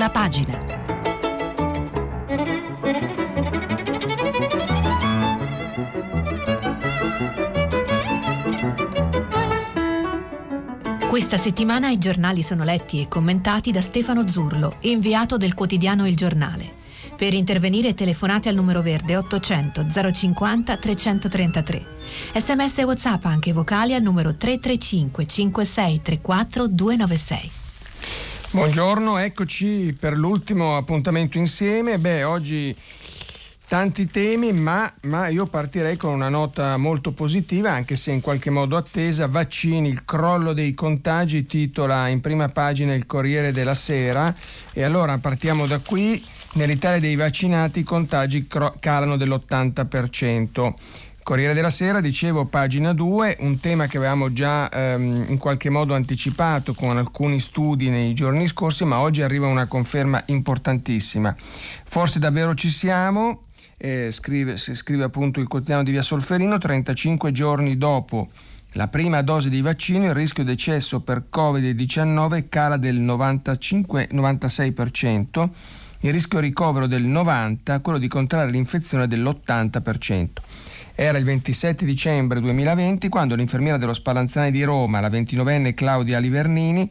[0.00, 0.58] prima pagina.
[11.06, 16.16] Questa settimana i giornali sono letti e commentati da Stefano Zurlo, inviato del quotidiano Il
[16.16, 16.78] Giornale.
[17.16, 21.84] Per intervenire telefonate al numero verde 800 050 333.
[22.36, 27.59] Sms e WhatsApp anche vocali al numero 335 5634 296.
[28.52, 31.98] Buongiorno, eccoci per l'ultimo appuntamento insieme.
[31.98, 32.74] Beh, oggi
[33.68, 38.50] tanti temi, ma, ma, io partirei con una nota molto positiva, anche se in qualche
[38.50, 39.28] modo attesa.
[39.28, 44.34] Vaccini, il crollo dei contagi, titola in prima pagina il Corriere della Sera.
[44.72, 46.20] E allora partiamo da qui.
[46.54, 48.48] Nell'Italia dei vaccinati i contagi
[48.80, 50.74] calano dell'80%.
[51.30, 55.94] Corriere della Sera, dicevo, pagina 2, un tema che avevamo già ehm, in qualche modo
[55.94, 61.32] anticipato con alcuni studi nei giorni scorsi, ma oggi arriva una conferma importantissima.
[61.84, 63.44] Forse davvero ci siamo,
[63.76, 68.30] eh, scrive, scrive appunto il quotidiano di Via Solferino, 35 giorni dopo
[68.72, 75.48] la prima dose di vaccino il rischio decesso per Covid-19 cala del 95-96%
[76.02, 80.28] il rischio ricovero del 90%, quello di contrarre l'infezione dell'80%.
[81.02, 86.90] Era il 27 dicembre 2020 quando l'infermiera dello Spallanzani di Roma, la 29enne Claudia Livernini,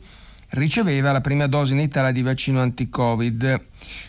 [0.54, 3.66] riceveva la prima dose in Italia di vaccino anti-Covid.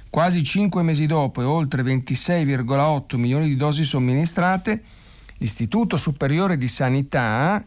[0.09, 4.83] Quasi cinque mesi dopo e oltre 26,8 milioni di dosi somministrate,
[5.37, 7.63] l'Istituto Superiore di Sanità,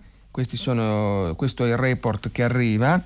[0.53, 2.99] sono, questo è il report che arriva,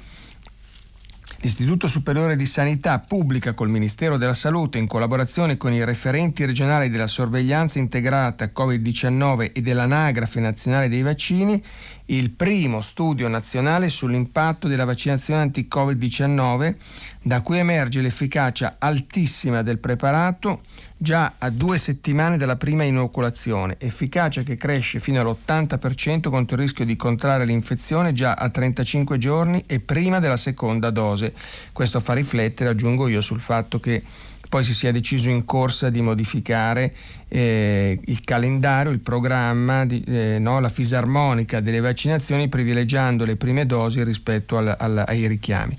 [1.42, 6.90] L'Istituto Superiore di Sanità pubblica col Ministero della Salute in collaborazione con i referenti regionali
[6.90, 11.64] della sorveglianza integrata Covid-19 e dell'Anagrafe Nazionale dei Vaccini
[12.10, 16.76] il primo studio nazionale sull'impatto della vaccinazione anti-Covid-19
[17.22, 20.62] da cui emerge l'efficacia altissima del preparato
[20.96, 26.86] già a due settimane dalla prima inoculazione, efficacia che cresce fino all'80% contro il rischio
[26.86, 31.34] di contrarre l'infezione già a 35 giorni e prima della seconda dose.
[31.74, 34.02] Questo fa riflettere, aggiungo io, sul fatto che
[34.50, 36.94] poi si sia deciso in corsa di modificare
[37.28, 43.66] eh, il calendario, il programma, di, eh, no, la fisarmonica delle vaccinazioni privilegiando le prime
[43.66, 45.78] dosi rispetto al, al, ai richiami.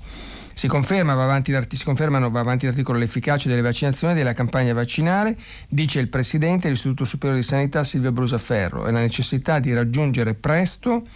[0.53, 4.73] Si, conferma, va avanti, si confermano, va avanti l'articolo, l'efficacia delle vaccinazioni e della campagna
[4.73, 5.37] vaccinale,
[5.69, 11.07] dice il Presidente dell'Istituto Superiore di Sanità Silvio Brusaferro, e la necessità di raggiungere presto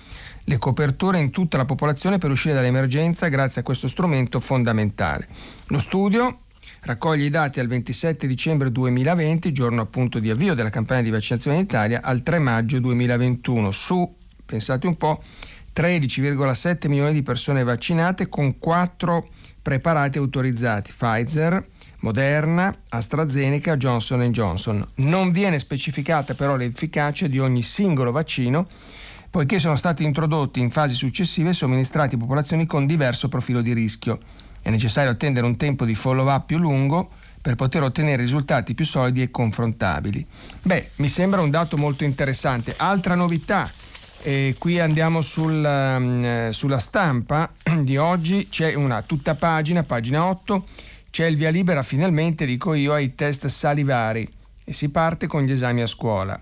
[0.46, 5.28] le coperture in tutta la popolazione per uscire dall'emergenza grazie a questo strumento fondamentale.
[5.68, 6.43] Lo studio
[6.86, 11.58] raccoglie i dati al 27 dicembre 2020, giorno appunto di avvio della campagna di vaccinazione
[11.58, 15.22] in Italia, al 3 maggio 2021 su, pensate un po',
[15.74, 19.28] 13,7 milioni di persone vaccinate con 4
[19.62, 21.66] preparati autorizzati, Pfizer,
[22.00, 24.86] Moderna, AstraZeneca, Johnson Johnson.
[24.96, 28.68] Non viene specificata però l'efficacia di ogni singolo vaccino
[29.30, 33.74] poiché sono stati introdotti in fasi successive e somministrati a popolazioni con diverso profilo di
[33.74, 34.20] rischio.
[34.64, 39.22] È necessario attendere un tempo di follow-up più lungo per poter ottenere risultati più solidi
[39.22, 40.26] e confrontabili.
[40.62, 42.74] Beh, mi sembra un dato molto interessante.
[42.78, 43.70] Altra novità,
[44.22, 47.52] e qui andiamo sul, um, sulla stampa
[47.82, 50.66] di oggi, c'è una tutta pagina, pagina 8,
[51.12, 54.28] c'è il via libera finalmente, dico io, ai test salivari
[54.64, 56.42] e si parte con gli esami a scuola.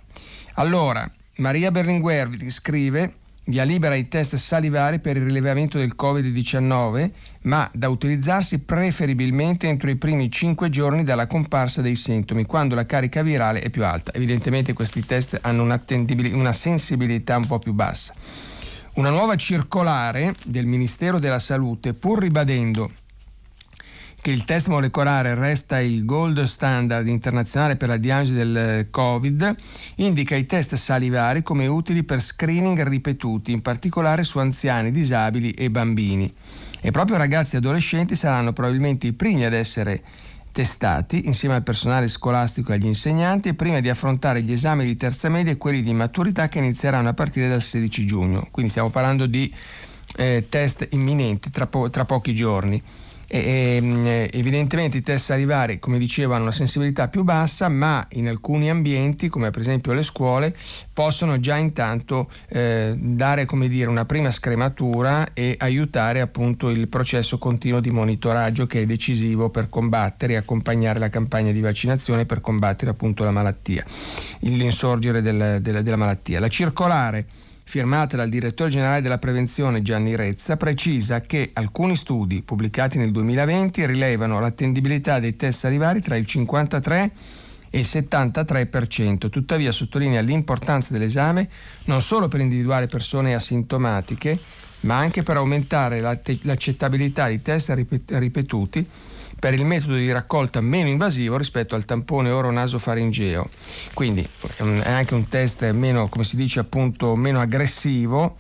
[0.56, 3.16] Allora, Maria Berlinguer scrive
[3.46, 7.12] via libera ai test salivari per il rilevamento del Covid-19,
[7.44, 12.86] ma da utilizzarsi preferibilmente entro i primi 5 giorni dalla comparsa dei sintomi, quando la
[12.86, 14.14] carica virale è più alta.
[14.14, 18.14] Evidentemente questi test hanno una sensibilità un po' più bassa.
[18.94, 22.92] Una nuova circolare del Ministero della Salute, pur ribadendo
[24.22, 29.56] che il test molecolare resta il gold standard internazionale per la diagnosi del Covid,
[29.96, 35.72] indica i test salivari come utili per screening ripetuti, in particolare su anziani, disabili e
[35.72, 36.32] bambini.
[36.82, 40.02] E proprio ragazzi e adolescenti saranno probabilmente i primi ad essere
[40.52, 45.30] testati insieme al personale scolastico e agli insegnanti prima di affrontare gli esami di terza
[45.30, 48.48] media e quelli di maturità che inizieranno a partire dal 16 giugno.
[48.52, 49.54] Quindi stiamo parlando di
[50.18, 52.82] eh, test imminenti tra, po- tra pochi giorni.
[53.34, 58.28] E, ehm, evidentemente i test salivari, come dicevo, hanno una sensibilità più bassa, ma in
[58.28, 60.54] alcuni ambienti, come per esempio le scuole,
[60.92, 67.80] possono già intanto eh, dare dire, una prima scrematura e aiutare appunto il processo continuo
[67.80, 72.92] di monitoraggio che è decisivo per combattere e accompagnare la campagna di vaccinazione per combattere
[72.92, 73.86] appunto la malattia,
[74.40, 76.42] l'insorgere del, del, della malattia.
[76.42, 77.26] La circolare
[77.72, 83.86] firmata dal direttore generale della prevenzione Gianni Rezza, precisa che alcuni studi pubblicati nel 2020
[83.86, 87.12] rilevano l'attendibilità dei test salivari tra il 53
[87.70, 89.30] e il 73%.
[89.30, 91.48] Tuttavia sottolinea l'importanza dell'esame
[91.86, 94.38] non solo per individuare persone asintomatiche,
[94.82, 97.74] ma anche per aumentare l'accettabilità di test
[98.10, 98.86] ripetuti
[99.42, 103.50] per il metodo di raccolta meno invasivo rispetto al tampone oro-naso-faringeo.
[103.96, 104.22] Quindi
[104.84, 108.36] è anche un test meno, come si dice appunto, meno aggressivo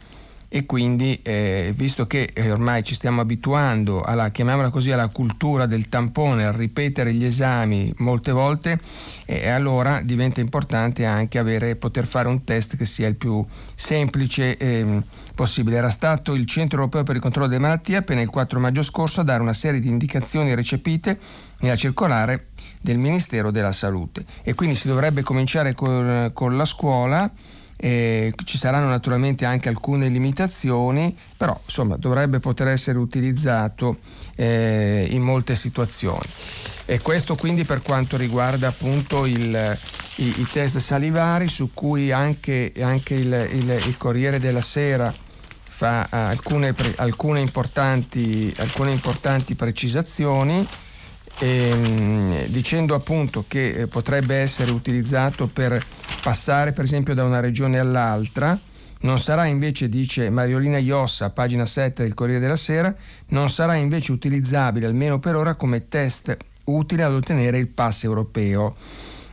[0.53, 5.65] e quindi eh, visto che eh, ormai ci stiamo abituando alla, chiamiamola così, alla cultura
[5.65, 8.77] del tampone, a ripetere gli esami molte volte,
[9.23, 13.45] eh, allora diventa importante anche avere, poter fare un test che sia il più
[13.75, 15.01] semplice ehm,
[15.35, 15.77] possibile.
[15.77, 19.21] Era stato il Centro Europeo per il Controllo delle Malattie appena il 4 maggio scorso
[19.21, 21.17] a dare una serie di indicazioni recepite
[21.61, 22.47] nella circolare
[22.81, 27.31] del Ministero della Salute e quindi si dovrebbe cominciare con, con la scuola.
[27.83, 33.97] Eh, ci saranno naturalmente anche alcune limitazioni, però insomma dovrebbe poter essere utilizzato
[34.35, 36.27] eh, in molte situazioni.
[36.85, 39.77] E questo quindi per quanto riguarda appunto il,
[40.17, 45.11] i, i, test salivari su cui anche, anche il, il, il Corriere della Sera
[45.63, 50.67] fa eh, alcune, alcune, importanti, alcune importanti precisazioni
[51.39, 55.83] ehm, dicendo appunto che eh, potrebbe essere utilizzato per
[56.21, 58.57] passare per esempio da una regione all'altra.
[59.03, 62.93] Non sarà invece, dice Mariolina Iossa, pagina 7 del Corriere della Sera,
[63.29, 68.75] non sarà invece utilizzabile almeno per ora come test utile ad ottenere il pass europeo.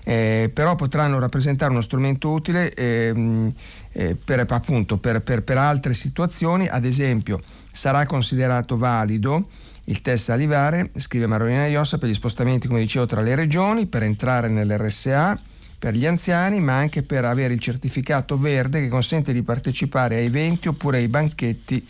[0.05, 3.53] Eh, però potranno rappresentare uno strumento utile ehm,
[3.93, 7.39] eh, per, appunto, per, per, per, altre situazioni, ad esempio
[7.71, 9.47] sarà considerato valido
[9.89, 14.03] il test salivare, scrive Marolina Iossa, per gli spostamenti, come dicevo, tra le regioni, per
[14.03, 15.39] entrare nell'RSA,
[15.79, 20.21] per gli anziani, ma anche per avere il certificato verde che consente di partecipare a
[20.21, 21.87] eventi oppure ai banchetti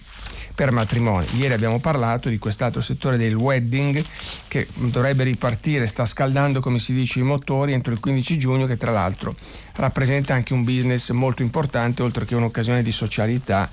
[0.54, 1.26] per matrimoni.
[1.36, 4.04] Ieri abbiamo parlato di quest'altro settore del wedding
[4.48, 8.76] che dovrebbe ripartire, sta scaldando come si dice i motori entro il 15 giugno che
[8.76, 9.36] tra l'altro
[9.76, 13.70] rappresenta anche un business molto importante oltre che un'occasione di socialità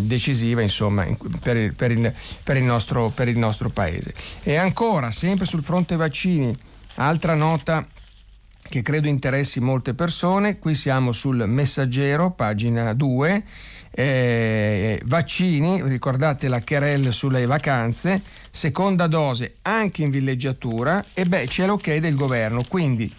[0.00, 1.06] decisiva insomma,
[1.40, 2.12] per, il, per, il,
[2.42, 4.12] per, il nostro, per il nostro paese.
[4.42, 6.54] E ancora, sempre sul fronte vaccini,
[6.96, 7.86] altra nota
[8.68, 13.44] che credo interessi molte persone, qui siamo sul messaggero, pagina 2
[13.98, 18.20] eh, vaccini, ricordate la querelle sulle vacanze,
[18.50, 21.02] seconda dose anche in villeggiatura.
[21.14, 23.10] E beh c'è l'ok del governo, quindi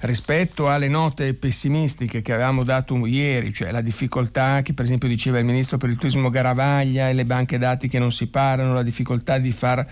[0.00, 5.38] rispetto alle note pessimistiche che avevamo dato ieri, cioè la difficoltà che per esempio diceva
[5.38, 8.82] il ministro per il turismo Garavaglia e le banche dati che non si parlano, la
[8.82, 9.86] difficoltà di far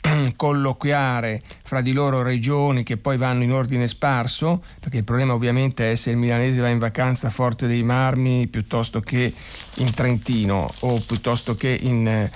[0.36, 5.90] colloquiare fra di loro regioni che poi vanno in ordine sparso, perché il problema ovviamente
[5.90, 9.32] è se il milanese va in vacanza a Forte dei Marmi piuttosto che
[9.76, 12.30] in Trentino o piuttosto che in, eh,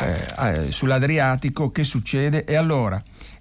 [0.00, 2.44] eh, sull'Adriatico, che succede?
[2.44, 3.00] E allora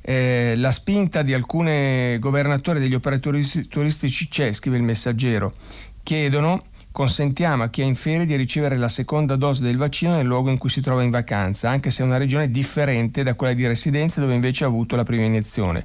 [0.10, 5.54] eh, la spinta di alcuni governatori degli operatori turistici c'è, scrive il messaggero,
[6.02, 6.64] chiedono
[6.94, 10.50] consentiamo a chi è in ferie di ricevere la seconda dose del vaccino nel luogo
[10.50, 13.68] in cui si trova in vacanza, anche se è una regione differente da quella di
[13.68, 15.84] residenza dove invece ha avuto la prima iniezione.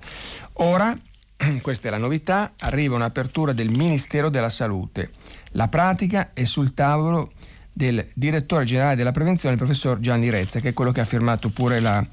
[0.54, 0.96] Ora,
[1.60, 5.10] questa è la novità, arriva un'apertura del Ministero della Salute.
[5.54, 7.32] La pratica è sul tavolo
[7.72, 11.48] del direttore generale della prevenzione, il professor Gianni Rezza, che è quello che ha firmato
[11.48, 12.04] pure la,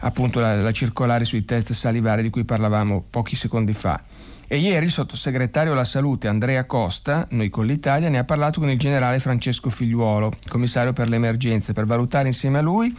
[0.00, 4.00] appunto la, la circolare sui test salivari di cui parlavamo pochi secondi fa.
[4.46, 8.70] E ieri il sottosegretario alla salute Andrea Costa, noi con l'Italia, ne ha parlato con
[8.70, 12.96] il generale Francesco Figliuolo, commissario per le emergenze, per valutare insieme a lui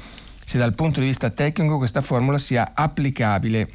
[0.50, 3.70] se dal punto di vista tecnico questa formula sia applicabile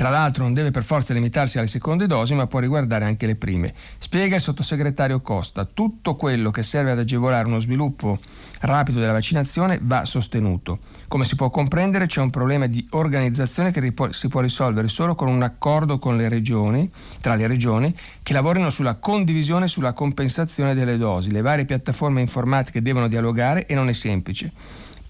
[0.00, 3.36] tra l'altro non deve per forza limitarsi alle seconde dosi, ma può riguardare anche le
[3.36, 3.74] prime.
[3.98, 8.18] Spiega il sottosegretario Costa, tutto quello che serve ad agevolare uno sviluppo
[8.60, 10.78] rapido della vaccinazione va sostenuto.
[11.06, 15.28] Come si può comprendere c'è un problema di organizzazione che si può risolvere solo con
[15.28, 16.90] un accordo con le regioni,
[17.20, 21.30] tra le regioni, che lavorino sulla condivisione e sulla compensazione delle dosi.
[21.30, 24.50] Le varie piattaforme informatiche devono dialogare e non è semplice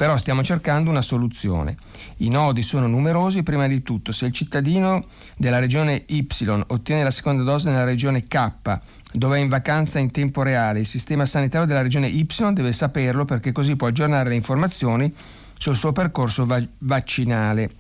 [0.00, 1.76] però stiamo cercando una soluzione.
[2.20, 5.04] I nodi sono numerosi, prima di tutto se il cittadino
[5.36, 6.26] della regione Y
[6.68, 8.80] ottiene la seconda dose nella regione K,
[9.12, 13.26] dove è in vacanza in tempo reale, il sistema sanitario della regione Y deve saperlo
[13.26, 15.14] perché così può aggiornare le informazioni
[15.58, 17.70] sul suo percorso va- vaccinale.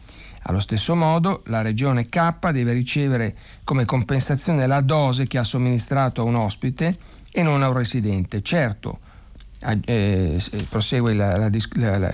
[0.42, 3.34] Allo stesso modo, la regione K deve ricevere
[3.64, 6.94] come compensazione la dose che ha somministrato a un ospite
[7.32, 8.42] e non a un residente.
[8.42, 8.98] Certo,
[9.84, 11.50] eh, prosegue la, la,
[11.98, 12.12] la,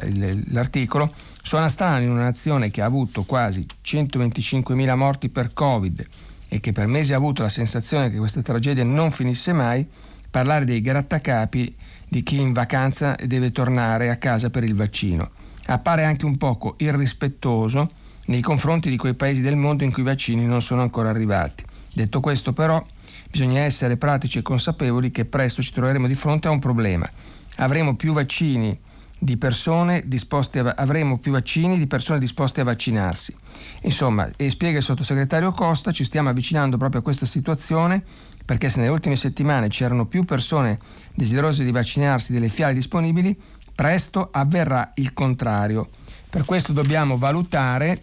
[0.49, 1.13] l'articolo,
[1.43, 6.07] suona strano in una nazione che ha avuto quasi 125.000 morti per Covid
[6.49, 9.87] e che per mesi ha avuto la sensazione che questa tragedia non finisse mai,
[10.31, 11.75] parlare dei grattacapi
[12.09, 15.31] di chi in vacanza deve tornare a casa per il vaccino.
[15.67, 17.91] Appare anche un poco irrispettoso
[18.27, 21.65] nei confronti di quei paesi del mondo in cui i vaccini non sono ancora arrivati.
[21.93, 22.85] Detto questo però,
[23.31, 27.11] bisogna essere pratici e consapevoli che presto ci troveremo di fronte a un problema.
[27.57, 28.79] Avremo più vaccini
[29.19, 33.35] di persone disposte a, avremo più vaccini di persone disposte a vaccinarsi.
[33.83, 38.03] Insomma, e spiega il sottosegretario Costa, ci stiamo avvicinando proprio a questa situazione
[38.45, 40.79] perché se nelle ultime settimane c'erano più persone
[41.15, 43.37] desiderose di vaccinarsi delle fiale disponibili,
[43.75, 45.89] presto avverrà il contrario.
[46.31, 48.03] Per questo dobbiamo valutare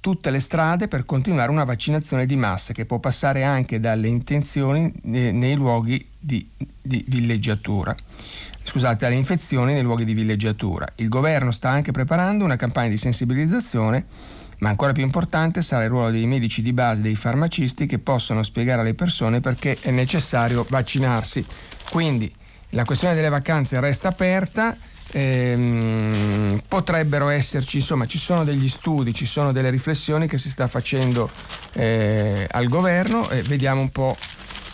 [0.00, 4.92] tutte le strade per continuare una vaccinazione di massa che può passare anche dalle intenzioni
[5.02, 6.48] nei, luoghi di,
[6.80, 7.94] di villeggiatura
[8.62, 10.86] scusate, alle infezioni nei luoghi di villeggiatura.
[10.96, 14.04] Il governo sta anche preparando una campagna di sensibilizzazione,
[14.58, 18.44] ma ancora più importante sarà il ruolo dei medici di base, dei farmacisti che possono
[18.44, 21.44] spiegare alle persone perché è necessario vaccinarsi.
[21.90, 22.32] Quindi
[22.70, 24.76] la questione delle vacanze resta aperta.
[25.12, 30.68] Ehm, potrebbero esserci, insomma, ci sono degli studi, ci sono delle riflessioni che si sta
[30.68, 31.30] facendo
[31.72, 34.16] eh, al governo e vediamo un po'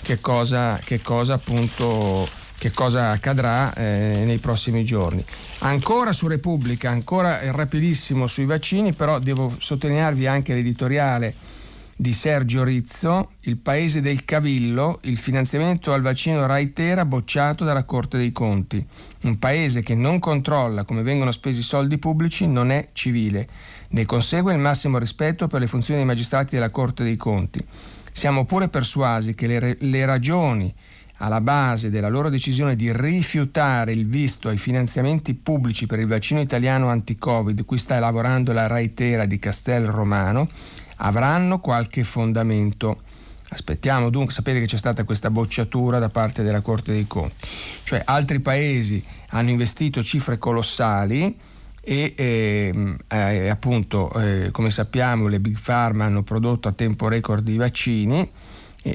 [0.02, 2.28] che cosa, che cosa appunto
[2.58, 5.22] che cosa accadrà eh, nei prossimi giorni.
[5.60, 11.34] Ancora su Repubblica, ancora rapidissimo sui vaccini, però devo sottolinearvi anche l'editoriale
[11.98, 18.18] di Sergio Rizzo, Il paese del cavillo, il finanziamento al vaccino Raitera bocciato dalla Corte
[18.18, 18.84] dei Conti.
[19.22, 23.48] Un paese che non controlla come vengono spesi i soldi pubblici non è civile.
[23.88, 27.64] Ne consegue il massimo rispetto per le funzioni dei magistrati della Corte dei Conti.
[28.12, 30.74] Siamo pure persuasi che le, le ragioni
[31.18, 36.40] alla base della loro decisione di rifiutare il visto ai finanziamenti pubblici per il vaccino
[36.40, 40.48] italiano anti-Covid, cui sta lavorando la Raitera di Castel Romano,
[40.96, 43.00] avranno qualche fondamento.
[43.48, 47.46] Aspettiamo dunque, sapete che c'è stata questa bocciatura da parte della Corte dei Conti,
[47.84, 51.36] cioè altri paesi hanno investito cifre colossali
[51.80, 57.46] e eh, eh, appunto eh, come sappiamo le big pharma hanno prodotto a tempo record
[57.46, 58.28] i vaccini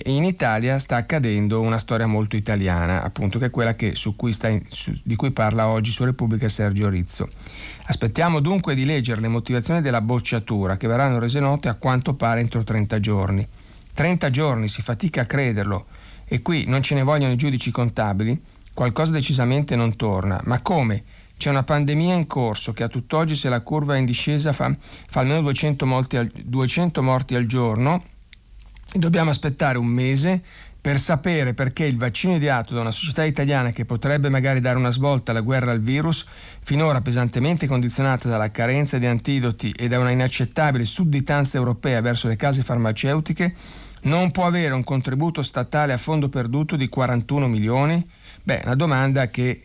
[0.05, 4.49] in Italia sta accadendo una storia molto italiana, appunto, che è quella che, cui sta,
[4.69, 7.29] su, di cui parla oggi su Repubblica Sergio Rizzo.
[7.91, 12.39] Aspettiamo dunque di leggere le motivazioni della bocciatura, che verranno rese note a quanto pare
[12.39, 13.45] entro 30 giorni.
[13.93, 15.87] 30 giorni, si fatica a crederlo,
[16.23, 18.41] e qui non ce ne vogliono i giudici contabili,
[18.73, 20.39] qualcosa decisamente non torna.
[20.45, 21.03] Ma come?
[21.35, 24.73] C'è una pandemia in corso che a tutt'oggi se la curva è in discesa fa,
[24.79, 28.01] fa almeno 200 morti, al, 200 morti al giorno
[28.93, 30.43] dobbiamo aspettare un mese
[30.81, 34.89] per sapere perché il vaccino ideato da una società italiana che potrebbe magari dare una
[34.89, 36.25] svolta alla guerra al virus,
[36.59, 42.35] finora pesantemente condizionata dalla carenza di antidoti e da una inaccettabile sudditanza europea verso le
[42.35, 43.53] case farmaceutiche,
[44.03, 48.03] non può avere un contributo statale a fondo perduto di 41 milioni?
[48.41, 49.63] Beh, una domanda che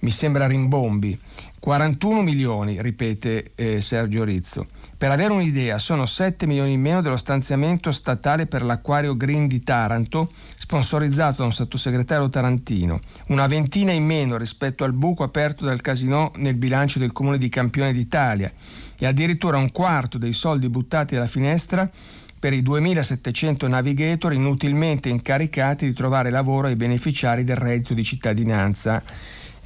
[0.00, 1.18] mi sembra rimbombi.
[1.60, 4.66] 41 milioni, ripete eh, Sergio Rizzo.
[4.98, 9.60] Per avere un'idea, sono 7 milioni in meno dello stanziamento statale per l'acquario Green di
[9.60, 15.80] Taranto, sponsorizzato da un sottosegretario tarantino, una ventina in meno rispetto al buco aperto dal
[15.82, 18.50] casino nel bilancio del comune di Campione d'Italia
[18.98, 21.88] e addirittura un quarto dei soldi buttati alla finestra
[22.36, 29.00] per i 2700 navigator inutilmente incaricati di trovare lavoro ai beneficiari del reddito di cittadinanza.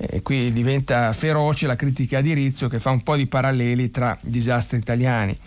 [0.04, 4.18] Eh, qui diventa feroce la critica di Rizzo che fa un po' di paralleli tra
[4.21, 5.38] disastri italiani.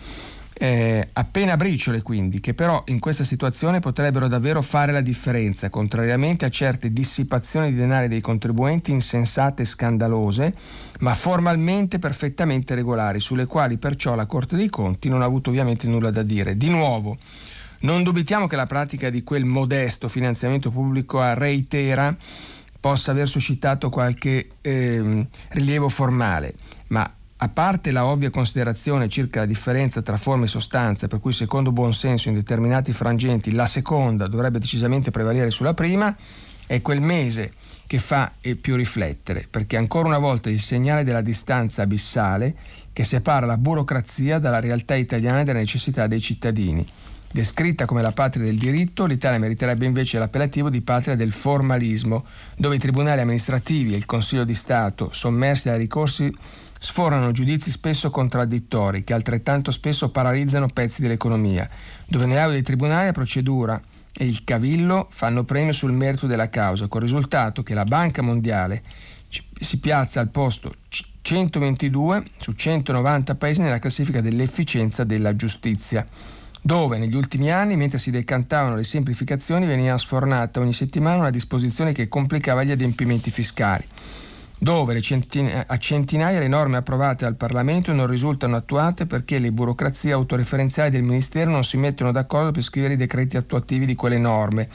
[0.58, 6.46] Eh, appena briciole quindi, che però in questa situazione potrebbero davvero fare la differenza, contrariamente
[6.46, 10.54] a certe dissipazioni di denari dei contribuenti insensate e scandalose,
[11.00, 15.86] ma formalmente perfettamente regolari, sulle quali perciò la Corte dei Conti non ha avuto ovviamente
[15.86, 16.56] nulla da dire.
[16.56, 17.18] Di nuovo,
[17.80, 22.16] non dubitiamo che la pratica di quel modesto finanziamento pubblico a reitera
[22.86, 26.54] possa aver suscitato qualche eh, rilievo formale,
[26.88, 31.32] ma a parte la ovvia considerazione circa la differenza tra forma e sostanza, per cui
[31.32, 36.14] secondo buon senso in determinati frangenti la seconda dovrebbe decisamente prevalere sulla prima,
[36.68, 37.54] è quel mese
[37.88, 42.54] che fa più riflettere, perché ancora una volta il segnale della distanza abissale
[42.92, 46.86] che separa la burocrazia dalla realtà italiana e dalle necessità dei cittadini.
[47.36, 52.24] Descritta come la patria del diritto, l'Italia meriterebbe invece l'appellativo di patria del formalismo,
[52.56, 56.34] dove i tribunali amministrativi e il Consiglio di Stato, sommersi dai ricorsi,
[56.78, 61.68] sforano giudizi spesso contraddittori, che altrettanto spesso paralizzano pezzi dell'economia,
[62.06, 63.78] dove nelle aule dei tribunali la procedura
[64.16, 68.22] e il cavillo fanno premio sul merito della causa, con il risultato che la Banca
[68.22, 68.82] Mondiale
[69.60, 70.74] si piazza al posto
[71.20, 76.06] 122 su 190 paesi nella classifica dell'efficienza della giustizia.
[76.66, 81.92] Dove negli ultimi anni, mentre si decantavano le semplificazioni, veniva sfornata ogni settimana una disposizione
[81.92, 83.84] che complicava gli adempimenti fiscali
[84.58, 90.12] dove centina- a centinaia le norme approvate dal Parlamento non risultano attuate perché le burocrazie
[90.12, 94.66] autoreferenziali del Ministero non si mettono d'accordo per scrivere i decreti attuativi di quelle norme.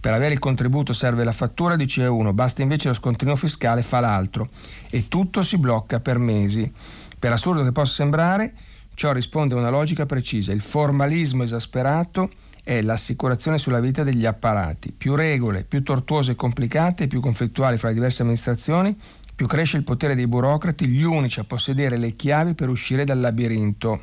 [0.00, 4.00] Per avere il contributo serve la fattura, dice uno, basta invece lo scontrino fiscale, fa
[4.00, 4.48] l'altro.
[4.90, 6.70] E tutto si blocca per mesi.
[7.16, 8.52] Per assurdo che possa sembrare,
[8.98, 10.50] ciò risponde a una logica precisa.
[10.50, 12.32] Il formalismo esasperato
[12.64, 14.90] è l'assicurazione sulla vita degli apparati.
[14.90, 18.96] Più regole, più tortuose e complicate, più conflittuali fra le diverse amministrazioni,
[19.36, 23.20] più cresce il potere dei burocrati, gli unici a possedere le chiavi per uscire dal
[23.20, 24.02] labirinto.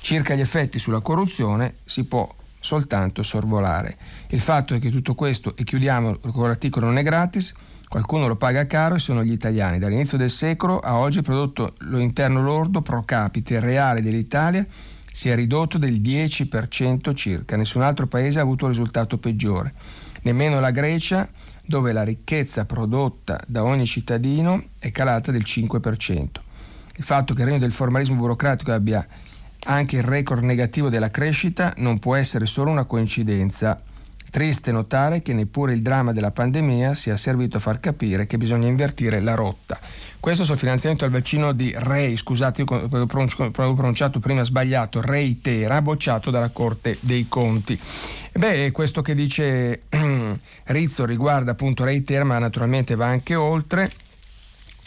[0.00, 3.98] Circa gli effetti sulla corruzione si può soltanto sorvolare.
[4.28, 7.54] Il fatto è che tutto questo, e chiudiamo l'articolo, non è gratis,
[7.88, 9.78] qualcuno lo paga caro e sono gli italiani.
[9.78, 14.66] Dall'inizio del secolo a oggi il prodotto interno lordo pro capite reale dell'Italia
[15.10, 17.56] si è ridotto del 10% circa.
[17.56, 19.74] Nessun altro paese ha avuto un risultato peggiore.
[20.22, 21.28] Nemmeno la Grecia
[21.66, 26.28] dove la ricchezza prodotta da ogni cittadino è calata del 5%.
[26.96, 29.06] Il fatto che il regno del formalismo burocratico abbia
[29.64, 33.82] anche il record negativo della crescita non può essere solo una coincidenza.
[34.30, 38.68] Triste notare che neppure il dramma della pandemia sia servito a far capire che bisogna
[38.68, 39.78] invertire la rotta.
[40.20, 46.30] Questo sul finanziamento al vaccino di Rei, scusate, io avevo pronunciato prima sbagliato, Reitera, bocciato
[46.30, 47.78] dalla Corte dei Conti.
[48.32, 49.82] Beh, questo che dice
[50.64, 53.90] Rizzo riguarda appunto Reitera, ma naturalmente va anche oltre.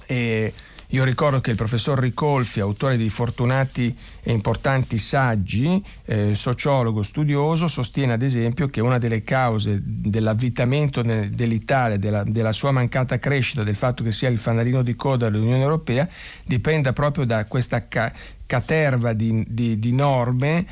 [0.05, 0.53] E
[0.93, 7.67] io ricordo che il professor Ricolfi, autore di fortunati e importanti saggi, eh, sociologo studioso,
[7.67, 13.75] sostiene ad esempio che una delle cause dell'avvitamento dell'Italia, della, della sua mancata crescita, del
[13.75, 16.07] fatto che sia il fanalino di coda dell'Unione Europea,
[16.43, 18.12] dipenda proprio da questa ca-
[18.45, 20.65] caterva di, di, di norme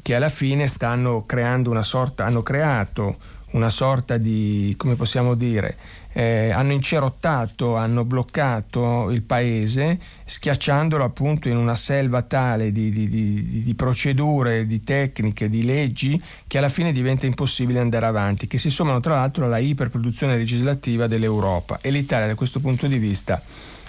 [0.00, 3.18] che alla fine stanno creando una sorta, hanno creato
[3.50, 5.76] una sorta di, come possiamo dire,
[6.16, 13.06] eh, hanno incerottato, hanno bloccato il paese, schiacciandolo appunto in una selva tale di, di,
[13.06, 18.56] di, di, procedure, di tecniche, di leggi, che alla fine diventa impossibile andare avanti, che
[18.56, 21.80] si sommano tra l'altro alla iperproduzione legislativa dell'Europa.
[21.82, 23.42] E l'Italia da questo punto di vista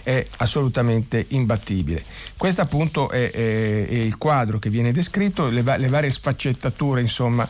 [0.04, 2.04] è assolutamente imbattibile.
[2.36, 7.48] Questo appunto è, è, è il quadro che viene descritto, le, le varie sfaccettature insomma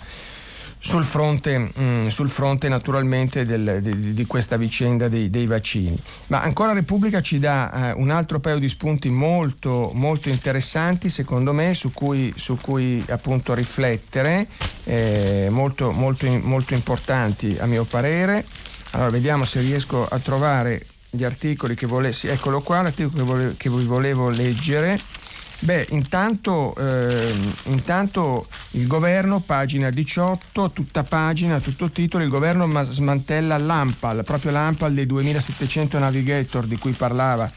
[0.87, 5.99] sul fronte, mh, mm, sul fronte naturalmente del, di, di, questa vicenda dei, dei, vaccini.
[6.27, 11.51] Ma ancora Repubblica ci dà eh, un altro paio di spunti molto, molto interessanti secondo
[11.51, 14.47] me su cui, su cui appunto riflettere,
[14.85, 18.45] eh, molto, molto, molto importanti a mio parere.
[18.91, 23.55] Allora vediamo se riesco a trovare gli articoli che volessi, eccolo qua, l'articolo che, vole,
[23.57, 24.97] che vi volevo leggere.
[25.59, 27.33] Beh, intanto, eh,
[27.65, 34.93] intanto, il governo, pagina 18, tutta pagina, tutto titolo, il governo smantella l'AMPAL, proprio l'AMPAL
[34.93, 37.49] dei 2700 navigator di cui parlava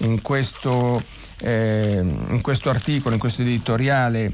[0.00, 1.02] in questo,
[1.40, 4.32] eh, in questo articolo, in questo editoriale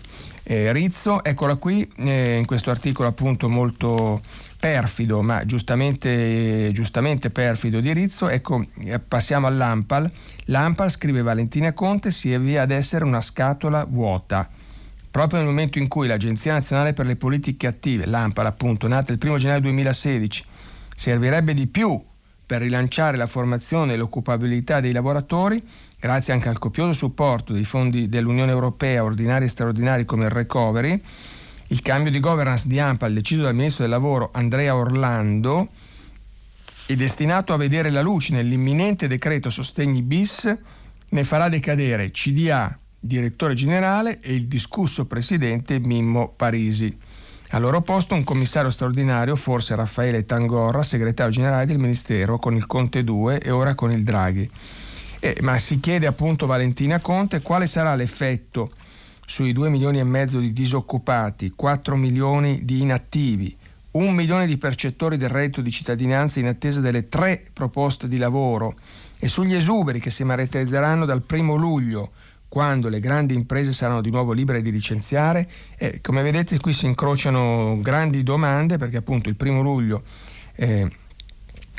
[0.51, 1.23] eh, Rizzo.
[1.23, 4.21] Eccola qui, eh, in questo articolo appunto molto
[4.59, 10.11] perfido, ma giustamente, giustamente perfido di Rizzo, ecco, eh, passiamo all'Ampal.
[10.47, 14.49] L'Ampal, scrive Valentina Conte, si avvia ad essere una scatola vuota.
[15.09, 19.19] Proprio nel momento in cui l'Agenzia Nazionale per le Politiche Attive, l'AMPAL appunto, nata il
[19.23, 20.45] 1 gennaio 2016,
[20.97, 22.01] servirebbe di più
[22.45, 25.63] per rilanciare la formazione e l'occupabilità dei lavoratori,
[26.01, 31.01] grazie anche al copioso supporto dei fondi dell'Unione Europea ordinari e straordinari come il Recovery,
[31.69, 35.69] il cambio di governance di AMPAL deciso dal ministro del lavoro Andrea Orlando
[36.87, 40.53] è destinato a vedere la luce nell'imminente decreto sostegni bis,
[41.11, 46.99] ne farà decadere CDA, direttore generale e il discusso presidente Mimmo Parisi.
[47.51, 52.67] Al loro posto un commissario straordinario, forse Raffaele Tangorra, segretario generale del Ministero con il
[52.67, 54.51] Conte 2 e ora con il Draghi.
[55.21, 58.73] Eh, ma si chiede appunto Valentina Conte quale sarà l'effetto
[59.27, 63.55] sui 2 milioni e mezzo di disoccupati, 4 milioni di inattivi,
[63.93, 68.77] 1 milione di percettori del reddito di cittadinanza in attesa delle tre proposte di lavoro
[69.19, 72.13] e sugli esuberi che si materializzeranno dal primo luglio,
[72.49, 75.49] quando le grandi imprese saranno di nuovo libere di licenziare.
[75.77, 80.03] E come vedete qui si incrociano grandi domande perché appunto il primo luglio
[80.57, 80.91] eh,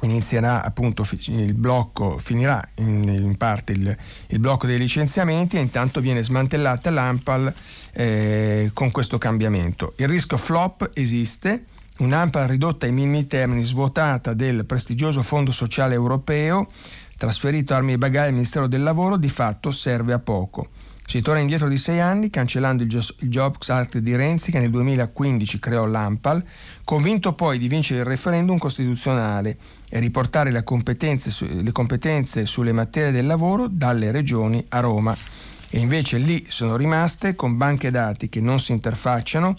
[0.02, 6.02] inizierà appunto il blocco, finirà in, in parte il, il, blocco dei licenziamenti e intanto
[6.02, 7.54] viene smantellata l'AMPAL
[7.94, 9.94] eh, con questo cambiamento.
[9.98, 11.66] Il rischio flop esiste,
[12.00, 16.68] un'AMPAL ridotta ai minimi termini, svuotata del prestigioso Fondo Sociale Europeo,
[17.18, 20.70] trasferito armi e bagagli al Ministero del Lavoro, di fatto serve a poco.
[21.12, 25.60] Si torna indietro di sei anni cancellando il, Jobs Act di Renzi che nel 2015
[25.60, 26.42] creò l'AMPAL,
[26.86, 29.58] convinto poi di vincere il referendum costituzionale
[29.94, 35.16] e riportare le competenze, le competenze sulle materie del lavoro dalle regioni a Roma.
[35.70, 39.58] E invece lì sono rimaste con banche dati che non si interfacciano,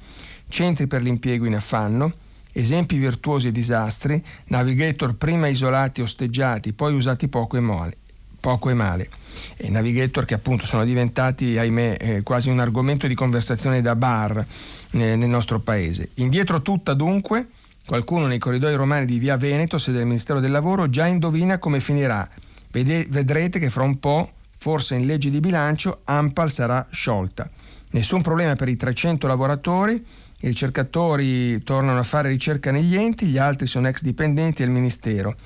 [0.49, 2.15] centri per l'impiego in affanno,
[2.53, 7.97] esempi virtuosi e disastri, navigator prima isolati e osteggiati, poi usati poco e male.
[8.41, 9.11] Poco e male.
[9.57, 14.39] E navigator che appunto sono diventati, ahimè, eh, quasi un argomento di conversazione da bar
[14.39, 16.11] eh, nel nostro paese.
[16.15, 17.49] Indietro tutta dunque,
[17.87, 21.81] qualcuno nei corridoi romani di Via Veneto, sede del Ministero del Lavoro, già indovina come
[21.81, 22.29] finirà.
[22.71, 27.51] Vedrete che fra un po', forse in legge di bilancio, Ampal sarà sciolta.
[27.91, 33.39] Nessun problema per i 300 lavoratori, i ricercatori tornano a fare ricerca negli enti, gli
[33.39, 35.37] altri sono ex dipendenti del Ministero.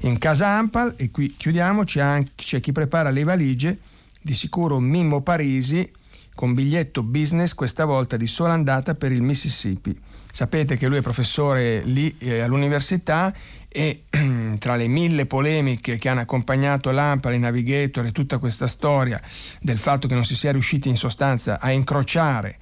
[0.00, 3.78] In casa Ampal, e qui chiudiamo, c'è, anche, c'è chi prepara le valigie,
[4.20, 5.88] di sicuro Mimmo Parisi,
[6.34, 9.96] con biglietto business, questa volta di sola andata per il Mississippi.
[10.34, 13.34] Sapete che lui è professore lì eh, all'università
[13.68, 14.04] e
[14.58, 19.20] tra le mille polemiche che hanno accompagnato l'Ampal, i Navigator e tutta questa storia
[19.60, 22.58] del fatto che non si sia riusciti in sostanza a incrociare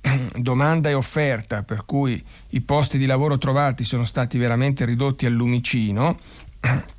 [0.36, 5.32] domanda e offerta, per cui i posti di lavoro trovati sono stati veramente ridotti al
[5.32, 6.18] lumicino,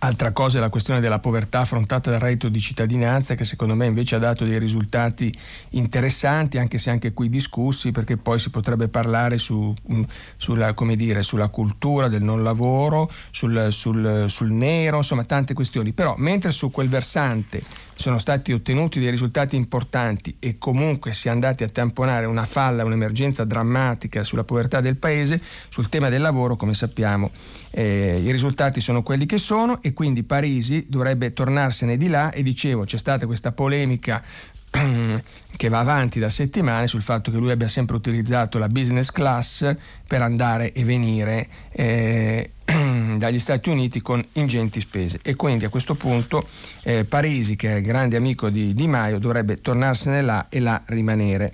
[0.00, 3.86] Altra cosa è la questione della povertà affrontata dal reddito di cittadinanza che secondo me
[3.86, 5.36] invece ha dato dei risultati
[5.70, 10.02] interessanti, anche se anche qui discussi, perché poi si potrebbe parlare su, mm,
[10.36, 15.92] sulla, dire, sulla, cultura del non lavoro, sul, sul, sul nero, insomma tante questioni.
[15.92, 17.60] Però mentre su quel versante
[17.96, 22.84] sono stati ottenuti dei risultati importanti e comunque si è andati a tamponare una falla,
[22.84, 27.32] un'emergenza drammatica sulla povertà del Paese, sul tema del lavoro, come sappiamo,
[27.70, 32.42] eh, i risultati sono quelli che sono e quindi Parisi dovrebbe tornarsene di là e
[32.42, 34.22] dicevo c'è stata questa polemica
[34.70, 39.74] che va avanti da settimane sul fatto che lui abbia sempre utilizzato la business class
[40.06, 42.50] per andare e venire eh,
[43.16, 46.46] dagli Stati Uniti con ingenti spese e quindi a questo punto
[46.82, 51.52] eh, Parisi che è grande amico di Di Maio dovrebbe tornarsene là e là rimanere.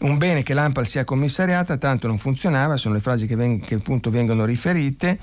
[0.00, 3.74] Un bene che l'AMPAL sia commissariata, tanto non funzionava, sono le frasi che, veng- che
[3.74, 5.18] appunto vengono riferite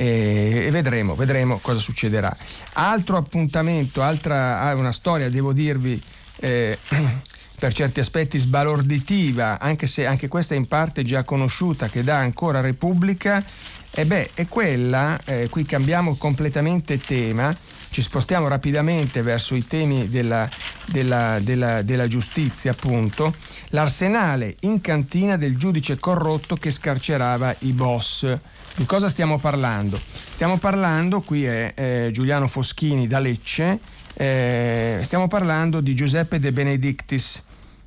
[0.00, 2.34] e, e vedremo, vedremo, cosa succederà.
[2.74, 6.00] Altro appuntamento, altra ah, una storia, devo dirvi,
[6.36, 6.78] eh,
[7.58, 12.16] per certi aspetti sbalorditiva, anche se anche questa è in parte già conosciuta, che dà
[12.18, 13.44] ancora Repubblica,
[13.90, 17.52] e beh, è quella, eh, qui cambiamo completamente tema,
[17.90, 20.48] ci spostiamo rapidamente verso i temi della,
[20.84, 23.34] della, della, della giustizia, appunto,
[23.70, 28.38] l'arsenale in cantina del giudice corrotto che scarcerava i boss.
[28.78, 29.98] Di cosa stiamo parlando?
[30.00, 33.80] Stiamo parlando, qui è eh, Giuliano Foschini da Lecce,
[34.14, 37.42] eh, stiamo parlando di Giuseppe De Benedictis,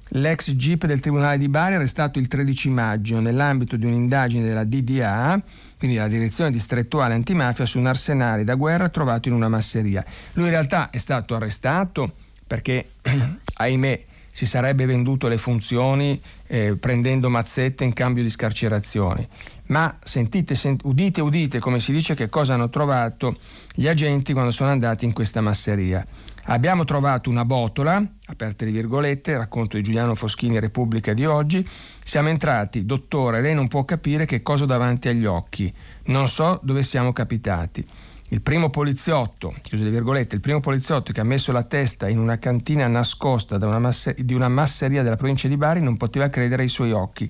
[0.10, 5.41] l'ex GIP del Tribunale di Bari arrestato il 13 maggio nell'ambito di un'indagine della DDA,
[5.77, 10.04] quindi la direzione distrettuale antimafia, su un arsenale da guerra trovato in una masseria.
[10.34, 12.95] Lui in realtà è stato arrestato perché,
[13.56, 19.27] ahimè, si sarebbe venduto le funzioni eh, prendendo mazzette in cambio di scarcerazioni.
[19.67, 23.37] Ma sentite, sent- udite, udite come si dice che cosa hanno trovato
[23.73, 26.05] gli agenti quando sono andati in questa masseria.
[26.45, 31.67] Abbiamo trovato una botola, aperte le virgolette, racconto di Giuliano Foschini, Repubblica di oggi.
[32.03, 35.71] Siamo entrati, dottore, lei non può capire che cosa ho davanti agli occhi.
[36.05, 37.85] Non so dove siamo capitati.
[38.33, 42.17] Il primo poliziotto, chiuse le virgolette, il primo poliziotto che ha messo la testa in
[42.17, 46.61] una cantina nascosta una masse, di una masseria della provincia di Bari non poteva credere
[46.61, 47.29] ai suoi occhi.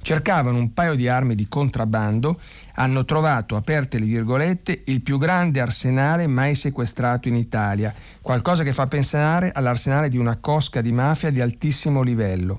[0.00, 2.40] Cercavano un paio di armi di contrabbando,
[2.76, 8.72] hanno trovato, aperte le virgolette, il più grande arsenale mai sequestrato in Italia, qualcosa che
[8.72, 12.58] fa pensare all'arsenale di una cosca di mafia di altissimo livello.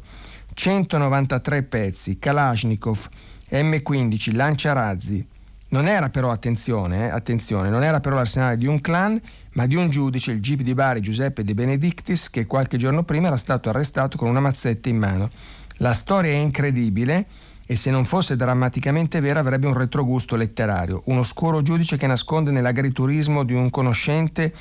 [0.53, 3.09] 193 pezzi, Kalashnikov,
[3.49, 5.31] M15, lanciarazzi,
[5.73, 9.19] non era però, attenzione, eh, attenzione, non era però l'arsenale di un clan,
[9.53, 13.27] ma di un giudice, il GIP di Bari Giuseppe De Benedictis, che qualche giorno prima
[13.27, 15.31] era stato arrestato con una mazzetta in mano.
[15.77, 17.25] La storia è incredibile
[17.65, 21.01] e se non fosse drammaticamente vera avrebbe un retrogusto letterario.
[21.05, 24.53] Un oscuro giudice che nasconde nell'agriturismo di un conoscente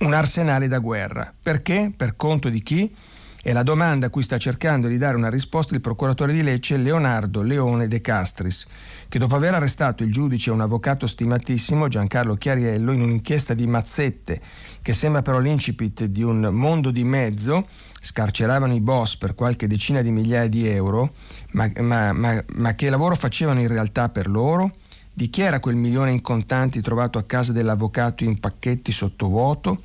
[0.00, 1.32] un arsenale da guerra.
[1.42, 1.90] Perché?
[1.96, 2.94] Per conto di chi?
[3.40, 6.76] È la domanda a cui sta cercando di dare una risposta il procuratore di Lecce
[6.76, 8.66] Leonardo Leone De Castris
[9.08, 13.66] che dopo aver arrestato il giudice e un avvocato stimatissimo, Giancarlo Chiariello, in un'inchiesta di
[13.66, 14.40] mazzette
[14.82, 17.66] che sembra però l'incipit di un mondo di mezzo,
[18.00, 21.12] scarceravano i boss per qualche decina di migliaia di euro,
[21.52, 24.76] ma, ma, ma, ma che lavoro facevano in realtà per loro?
[25.12, 29.80] Di chi era quel milione in contanti trovato a casa dell'avvocato in pacchetti sottovuoto?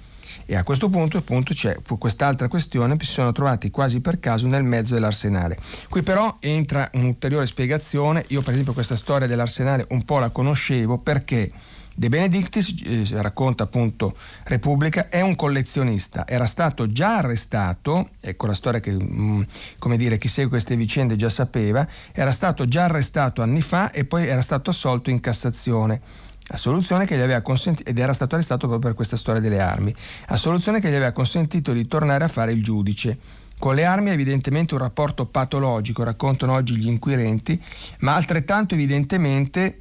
[0.45, 4.63] E a questo punto appunto c'è quest'altra questione, si sono trovati quasi per caso nel
[4.63, 5.57] mezzo dell'arsenale.
[5.89, 10.97] Qui però entra un'ulteriore spiegazione, io per esempio questa storia dell'arsenale un po' la conoscevo
[10.97, 11.51] perché
[11.93, 18.53] De Benedictis, eh, racconta appunto Repubblica, è un collezionista, era stato già arrestato, ecco la
[18.53, 19.41] storia che mh, mm,
[19.77, 24.05] come dire, chi segue queste vicende già sapeva, era stato già arrestato anni fa e
[24.05, 26.29] poi era stato assolto in Cassazione.
[26.53, 29.93] Assoluzione che gli aveva consentito, ed era stato arrestato proprio per questa storia delle armi,
[30.27, 33.17] assoluzione che gli aveva consentito di tornare a fare il giudice.
[33.57, 37.61] Con le armi è evidentemente un rapporto patologico, raccontano oggi gli inquirenti,
[37.99, 39.79] ma altrettanto evidentemente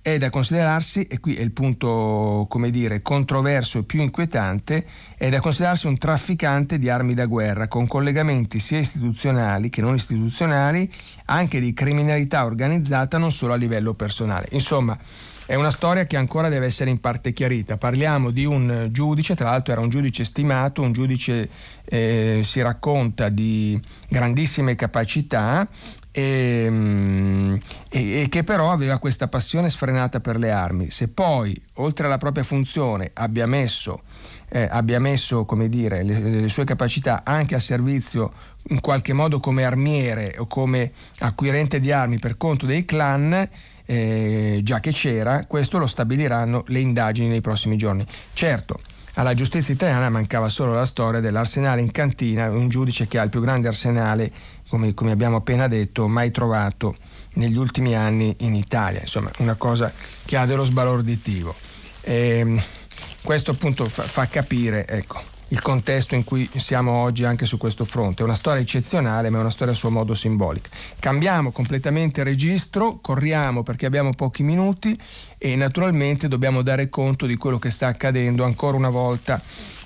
[0.00, 5.28] è da considerarsi, e qui è il punto, come dire, controverso e più inquietante, è
[5.28, 10.90] da considerarsi un trafficante di armi da guerra, con collegamenti sia istituzionali che non istituzionali,
[11.26, 14.46] anche di criminalità organizzata, non solo a livello personale.
[14.52, 14.96] Insomma,
[15.48, 17.78] è una storia che ancora deve essere in parte chiarita.
[17.78, 21.48] Parliamo di un giudice, tra l'altro era un giudice stimato, un giudice
[21.86, 23.80] eh, si racconta di
[24.10, 25.66] grandissime capacità,
[26.10, 30.90] e, ehm, e, e, che però aveva questa passione sfrenata per le armi.
[30.90, 34.02] Se poi, oltre alla propria funzione, abbia messo,
[34.50, 38.34] eh, abbia messo dire, le, le, sue capacità anche a servizio
[38.68, 43.48] in qualche modo come armiere o come acquirente di armi per conto dei clan,
[43.90, 48.04] eh, già che c'era, questo lo stabiliranno le indagini nei prossimi giorni.
[48.34, 48.78] Certo,
[49.14, 53.30] alla giustizia italiana mancava solo la storia dell'arsenale in cantina, un giudice che ha il
[53.30, 54.30] più grande arsenale
[54.68, 56.96] come, come abbiamo appena detto, mai trovato
[57.34, 59.90] negli ultimi anni in Italia, insomma una cosa
[60.26, 61.54] che ha dello sbalorditivo.
[62.02, 62.62] E, ehm,
[63.22, 67.84] questo appunto fa, fa capire ecco, il contesto in cui siamo oggi anche su questo
[67.84, 68.22] fronte.
[68.22, 70.68] È una storia eccezionale, ma è una storia a suo modo simbolica.
[70.98, 74.98] Cambiamo completamente registro, corriamo perché abbiamo pochi minuti
[75.38, 79.40] e naturalmente dobbiamo dare conto di quello che sta accadendo ancora una volta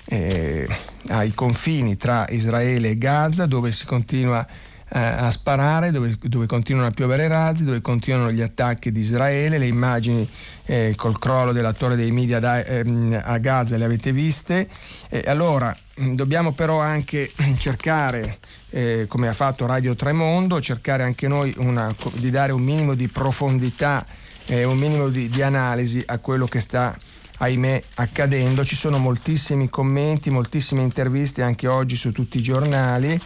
[0.05, 0.67] eh,
[1.09, 4.47] ai confini tra Israele e Gaza, dove si continua a
[4.95, 9.57] eh, a sparare, dove, dove, continuano a piovere razzi, dove continuano gli attacchi di Israele,
[9.57, 10.27] le immagini
[10.65, 14.67] eh, col crollo della torre dei media da, ehm, a Gaza le avete viste.
[15.09, 18.37] Eh, allora, dobbiamo però anche cercare,
[18.69, 23.07] eh, come ha fatto Radio Tremondo, cercare anche noi una, di dare un minimo di
[23.07, 24.05] profondità,
[24.45, 26.95] eh, un minimo di, di analisi a quello che sta
[27.37, 28.63] ahimè accadendo.
[28.63, 33.19] Ci sono moltissimi commenti, moltissime interviste anche oggi su tutti i giornali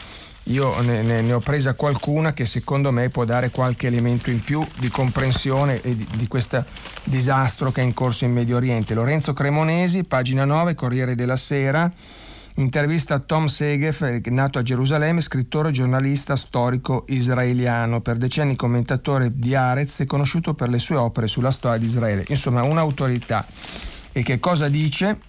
[0.48, 4.42] io ne, ne, ne, ho presa qualcuna che secondo me può dare qualche elemento in
[4.42, 6.64] più di comprensione di, di questo
[7.04, 8.94] disastro che è in corso in Medio Oriente.
[8.94, 11.92] Lorenzo Cremonesi, pagina 9, Corriere della Sera,
[12.56, 19.54] intervista a Tom Segef, nato a Gerusalemme, scrittore, giornalista, storico israeliano, per decenni commentatore di
[19.54, 22.24] Arez e conosciuto per le sue opere sulla storia di Israele.
[22.30, 23.46] Insomma, un'autorità.
[24.12, 25.20] E che cosa dice?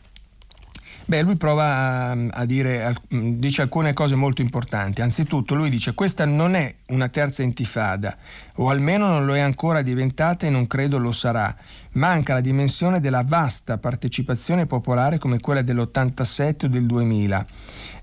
[1.08, 5.00] Beh, lui prova a, a dire, dice alcune cose molto importanti.
[5.00, 8.14] Anzitutto lui dice questa non è una terza intifada,
[8.56, 11.56] o almeno non lo è ancora diventata e non credo lo sarà.
[11.92, 17.46] Manca la dimensione della vasta partecipazione popolare come quella dell'87 o del 2000.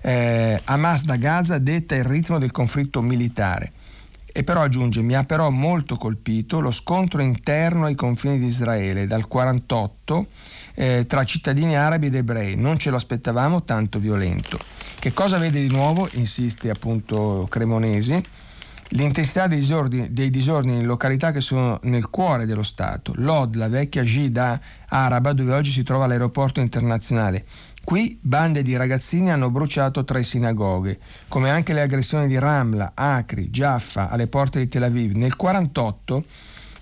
[0.00, 3.70] Eh, Hamas da Gaza detta il ritmo del conflitto militare.
[4.36, 9.06] E però aggiunge, mi ha però molto colpito lo scontro interno ai confini di Israele
[9.06, 10.26] dal 48
[10.74, 12.54] eh, tra cittadini arabi ed ebrei.
[12.54, 14.58] Non ce lo aspettavamo tanto violento.
[14.98, 16.06] Che cosa vede di nuovo?
[16.16, 18.22] Insiste appunto Cremonesi.
[18.90, 23.12] L'intensità dei disordini, dei disordini, in località che sono nel cuore dello Stato.
[23.16, 27.46] Lod, la vecchia Gida araba dove oggi si trova l'aeroporto internazionale.
[27.86, 33.48] Qui bande di ragazzini hanno bruciato tre sinagoghe, come anche le aggressioni di Ramla, Acri,
[33.48, 35.12] Jaffa alle porte di Tel Aviv.
[35.12, 36.24] Nel 1948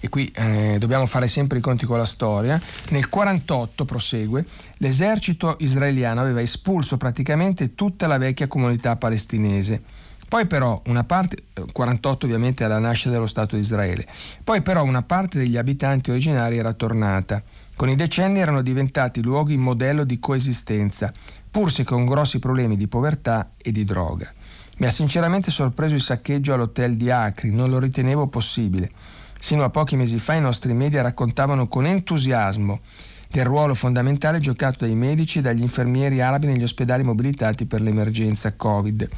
[0.00, 4.46] e qui eh, dobbiamo fare sempre i conti con la storia, nel 48 prosegue,
[4.78, 9.82] l'esercito israeliano aveva espulso praticamente tutta la vecchia comunità palestinese.
[10.26, 11.36] Poi però una parte,
[11.70, 14.06] 48 ovviamente alla nascita dello Stato di Israele,
[14.42, 17.42] poi però una parte degli abitanti originari era tornata.
[17.76, 21.12] Con i decenni erano diventati luoghi modello di coesistenza,
[21.50, 24.32] pur se con grossi problemi di povertà e di droga.
[24.76, 28.90] Mi ha sinceramente sorpreso il saccheggio all'hotel di Acri, non lo ritenevo possibile.
[29.38, 32.80] Sino a pochi mesi fa i nostri media raccontavano con entusiasmo
[33.28, 38.54] del ruolo fondamentale giocato dai medici e dagli infermieri arabi negli ospedali mobilitati per l'emergenza
[38.54, 39.08] Covid.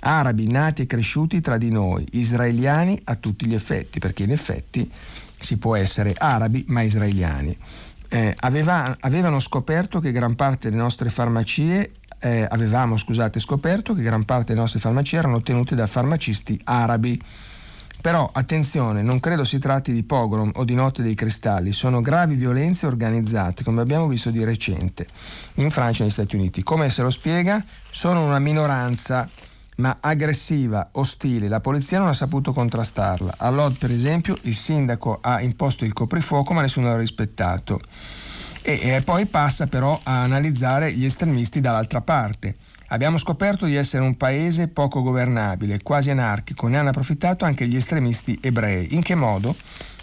[0.00, 4.88] Arabi nati e cresciuti tra di noi, israeliani a tutti gli effetti, perché in effetti
[5.38, 7.56] si può essere arabi ma israeliani.
[8.08, 14.02] Eh, aveva, avevano scoperto che gran parte delle nostre farmacie eh, avevamo scusate, scoperto che
[14.02, 17.20] gran parte delle nostre farmacie erano ottenute da farmacisti arabi
[18.00, 22.36] Però attenzione, non credo si tratti di pogrom o di notte dei cristalli, sono gravi
[22.36, 25.06] violenze organizzate, come abbiamo visto di recente
[25.54, 26.62] in Francia e negli Stati Uniti.
[26.62, 27.62] Come se lo spiega?
[27.90, 29.28] Sono una minoranza
[29.76, 31.48] ma aggressiva, ostile.
[31.48, 33.34] La polizia non ha saputo contrastarla.
[33.38, 37.80] A Lod, per esempio, il sindaco ha imposto il coprifuoco, ma nessuno l'ha rispettato.
[38.62, 42.56] E, e poi passa però a analizzare gli estremisti dall'altra parte.
[42.88, 47.74] Abbiamo scoperto di essere un paese poco governabile, quasi anarchico, ne hanno approfittato anche gli
[47.74, 48.94] estremisti ebrei.
[48.94, 49.54] In che modo?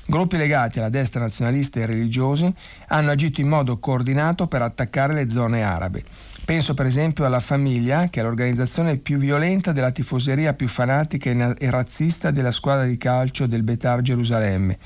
[0.06, 2.54] Gruppi legati alla destra nazionalista e religiosi
[2.88, 6.04] hanno agito in modo coordinato per attaccare le zone arabe.
[6.46, 11.70] Penso per esempio alla Famiglia, che è l'organizzazione più violenta della tifoseria più fanatica e
[11.70, 14.78] razzista della squadra di calcio del Betar Gerusalemme.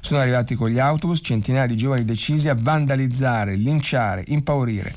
[0.00, 4.92] Sono arrivati con gli autobus centinaia di giovani decisi a vandalizzare, linciare, impaurire.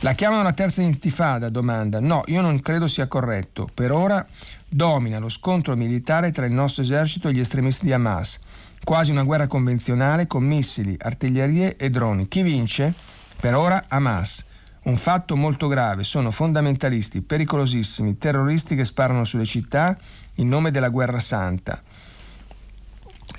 [0.00, 1.48] La chiamano la terza intifada?
[1.48, 1.98] Domanda.
[1.98, 3.68] No, io non credo sia corretto.
[3.74, 4.24] Per ora
[4.68, 8.38] domina lo scontro militare tra il nostro esercito e gli estremisti di Hamas.
[8.84, 12.28] Quasi una guerra convenzionale con missili, artiglierie e droni.
[12.28, 12.94] Chi vince?
[13.40, 14.54] Per ora Hamas.
[14.86, 19.98] Un fatto molto grave, sono fondamentalisti, pericolosissimi, terroristi che sparano sulle città
[20.36, 21.82] in nome della guerra santa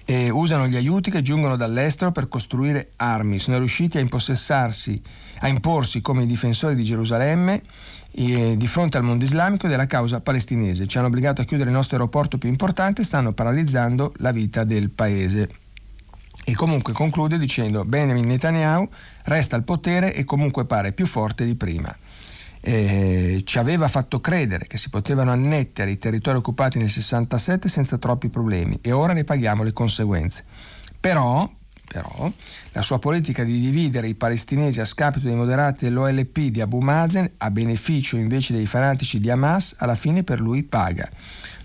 [0.03, 3.39] e usano gli aiuti che giungono dall'estero per costruire armi.
[3.39, 5.01] Sono riusciti a impossessarsi,
[5.39, 7.61] a imporsi come i difensori di Gerusalemme
[8.11, 10.85] eh, di fronte al mondo islamico della causa palestinese.
[10.85, 14.65] Ci hanno obbligato a chiudere il nostro aeroporto più importante e stanno paralizzando la vita
[14.65, 15.66] del paese.
[16.45, 18.87] E comunque conclude dicendo Benjamin Netanyahu
[19.23, 21.95] resta al potere e comunque pare più forte di prima
[22.61, 27.97] eh, ci aveva fatto credere che si potevano annettere i territori occupati nel 67 senza
[27.97, 30.43] troppi problemi e ora ne paghiamo le conseguenze.
[30.99, 31.49] Però,
[31.87, 32.29] però,
[32.71, 37.31] la sua politica di dividere i palestinesi a scapito dei moderati dell'OLP di Abu Mazen
[37.37, 41.09] a beneficio invece dei fanatici di Hamas alla fine per lui paga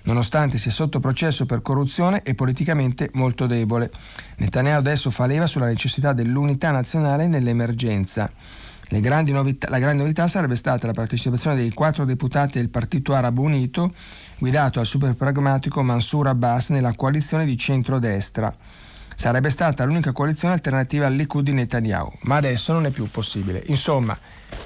[0.04, 3.90] nonostante sia sotto processo per corruzione e politicamente molto debole.
[4.36, 8.30] Netanyahu adesso fa leva sulla necessità dell'unità nazionale nell'emergenza.
[8.92, 13.90] Novità, la grande novità sarebbe stata la partecipazione dei quattro deputati del Partito Arabo Unito,
[14.38, 18.54] guidato dal super pragmatico Mansour Abbas nella coalizione di centrodestra.
[19.14, 23.62] Sarebbe stata l'unica coalizione alternativa al Likud di Netanyahu, ma adesso non è più possibile.
[23.66, 24.18] Insomma,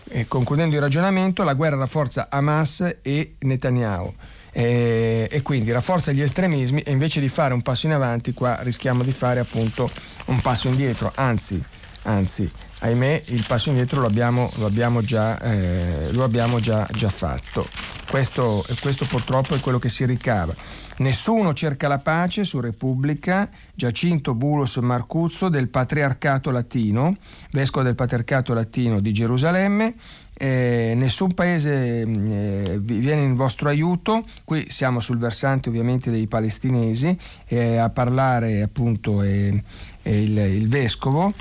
[0.08, 4.12] eh, concludendo il ragionamento, la guerra rafforza Hamas e Netanyahu.
[4.58, 8.56] Eh, e quindi rafforza gli estremismi e invece di fare un passo in avanti qua
[8.62, 9.90] rischiamo di fare appunto
[10.26, 11.62] un passo indietro, anzi,
[12.04, 17.08] anzi ahimè il passo indietro lo abbiamo, lo abbiamo, già, eh, lo abbiamo già, già,
[17.08, 17.66] fatto.
[18.08, 20.54] Questo, questo purtroppo è quello che si ricava.
[20.98, 27.14] Nessuno cerca la pace su Repubblica, Giacinto Bulos Marcuzzo del Patriarcato Latino,
[27.50, 29.94] vescovo del Patriarcato Latino di Gerusalemme.
[30.38, 37.16] Eh, nessun paese eh, viene in vostro aiuto, qui siamo sul versante ovviamente dei palestinesi,
[37.46, 39.62] eh, a parlare appunto il,
[40.02, 41.32] il vescovo.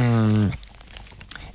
[0.00, 0.48] Mm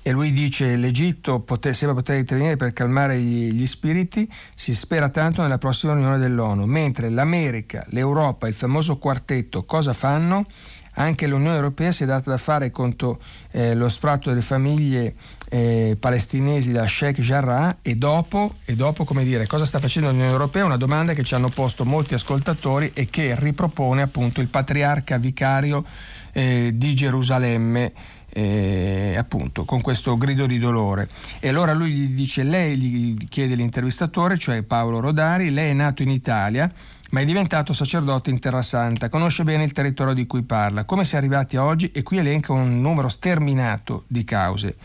[0.07, 5.09] e lui dice l'Egitto poter, sembra poter intervenire per calmare gli, gli, spiriti, si spera
[5.09, 10.45] tanto nella prossima riunione dell'ONU, mentre l'America, l'Europa, il famoso quartetto cosa fanno?
[10.93, 13.19] Anche l'Unione Europea si è data da fare contro
[13.51, 15.13] eh, lo sfratto delle famiglie
[15.49, 20.31] eh, palestinesi da Sheikh Jarrah e dopo, e dopo, come dire, cosa sta facendo l'Unione
[20.31, 20.65] Europea?
[20.65, 25.85] Una domanda che ci hanno posto molti ascoltatori e che ripropone appunto il patriarca vicario
[26.33, 27.93] eh, di Gerusalemme
[28.29, 31.09] eh, appunto con questo grido di dolore.
[31.39, 36.03] E allora lui gli dice, lei gli chiede l'intervistatore, cioè Paolo Rodari, lei è nato
[36.03, 36.71] in Italia
[37.09, 41.05] ma è diventato sacerdote in Terra Santa, conosce bene il territorio di cui parla, come
[41.05, 44.75] si è arrivati oggi e qui elenca un numero sterminato di cause.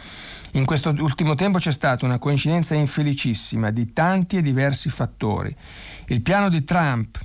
[0.55, 5.55] In questo ultimo tempo c'è stata una coincidenza infelicissima di tanti e diversi fattori.
[6.09, 7.19] Il piano di Trump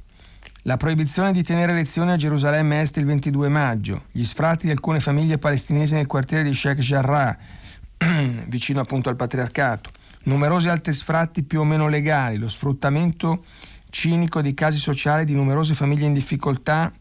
[0.67, 4.99] la proibizione di tenere lezioni a Gerusalemme Est il 22 maggio, gli sfratti di alcune
[4.99, 7.37] famiglie palestinesi nel quartiere di Sheikh Jarrah,
[8.47, 9.89] vicino appunto al patriarcato,
[10.23, 13.45] numerosi altri sfratti più o meno legali, lo sfruttamento
[13.89, 16.91] cinico di casi sociali di numerose famiglie in difficoltà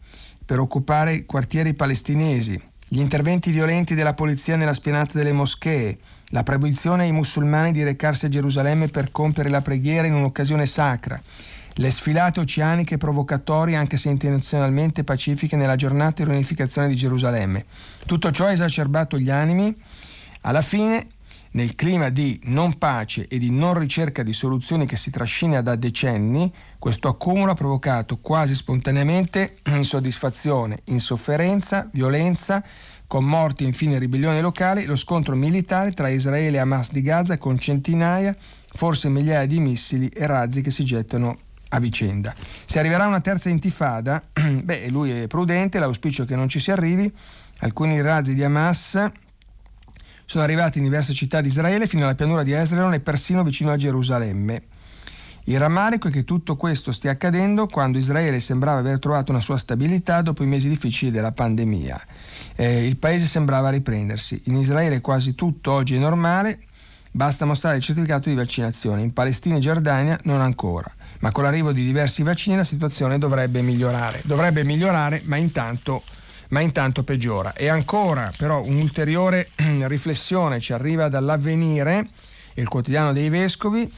[0.45, 5.97] per occupare quartieri palestinesi, gli interventi violenti della polizia nella spianata delle moschee,
[6.29, 11.21] la proibizione ai musulmani di recarsi a Gerusalemme per compiere la preghiera in un'occasione sacra,
[11.79, 17.65] le sfilate oceaniche provocatorie, anche se intenzionalmente pacifiche, nella giornata di riunificazione di Gerusalemme.
[18.05, 19.75] Tutto ciò ha esacerbato gli animi.
[20.41, 21.07] Alla fine,
[21.51, 25.75] nel clima di non pace e di non ricerca di soluzioni che si trascina da
[25.75, 32.63] decenni, questo accumulo ha provocato quasi spontaneamente insoddisfazione, insofferenza, violenza,
[33.07, 37.37] con morti e infine ribellioni locali, lo scontro militare tra Israele e Hamas di Gaza
[37.37, 38.35] con centinaia,
[38.73, 41.39] forse migliaia di missili e razzi che si gettano
[41.69, 42.33] a vicenda.
[42.65, 46.69] Se arriverà una terza intifada, beh, lui è prudente, l'auspicio è che non ci si
[46.71, 47.11] arrivi.
[47.59, 49.09] Alcuni razzi di Hamas
[50.25, 53.71] sono arrivati in diverse città di Israele fino alla pianura di Esrael e persino vicino
[53.71, 54.63] a Gerusalemme.
[55.45, 59.57] Il rammarico è che tutto questo stia accadendo quando Israele sembrava aver trovato una sua
[59.57, 62.05] stabilità dopo i mesi difficili della pandemia.
[62.59, 64.41] Eh, il paese sembrava riprendersi.
[64.45, 66.61] In Israele quasi tutto oggi è normale,
[67.11, 69.03] basta mostrare il certificato di vaccinazione.
[69.03, 70.91] In Palestina e Giordania non ancora.
[71.19, 74.21] Ma con l'arrivo di diversi vaccini la situazione dovrebbe migliorare.
[74.23, 76.01] Dovrebbe migliorare, ma intanto
[76.49, 77.53] ma intanto peggiora.
[77.53, 79.49] E ancora però un'ulteriore
[79.87, 82.07] riflessione ci arriva dall'avvenire,
[82.55, 83.91] il quotidiano dei vescovi,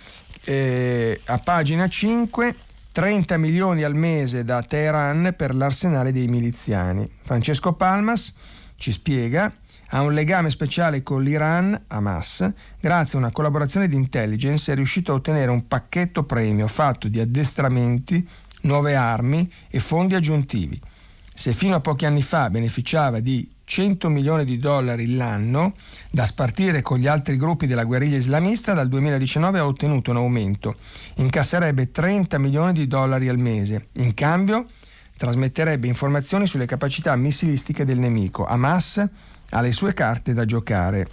[0.46, 2.56] eh, a pagina 5,
[2.92, 7.10] 30 milioni al mese da Teheran per l'arsenale dei miliziani.
[7.22, 8.34] Francesco Palmas
[8.80, 9.54] ci spiega,
[9.90, 12.50] ha un legame speciale con l'Iran, Hamas,
[12.80, 17.20] grazie a una collaborazione di intelligence è riuscito a ottenere un pacchetto premio fatto di
[17.20, 18.28] addestramenti,
[18.62, 20.80] nuove armi e fondi aggiuntivi.
[21.34, 25.74] Se fino a pochi anni fa beneficiava di 100 milioni di dollari l'anno
[26.10, 30.76] da spartire con gli altri gruppi della guerriglia islamista, dal 2019 ha ottenuto un aumento.
[31.16, 33.90] Incasserebbe 30 milioni di dollari al mese.
[33.98, 34.68] In cambio
[35.20, 38.46] trasmetterebbe informazioni sulle capacità missilistiche del nemico.
[38.46, 39.06] Hamas
[39.50, 41.06] ha le sue carte da giocare.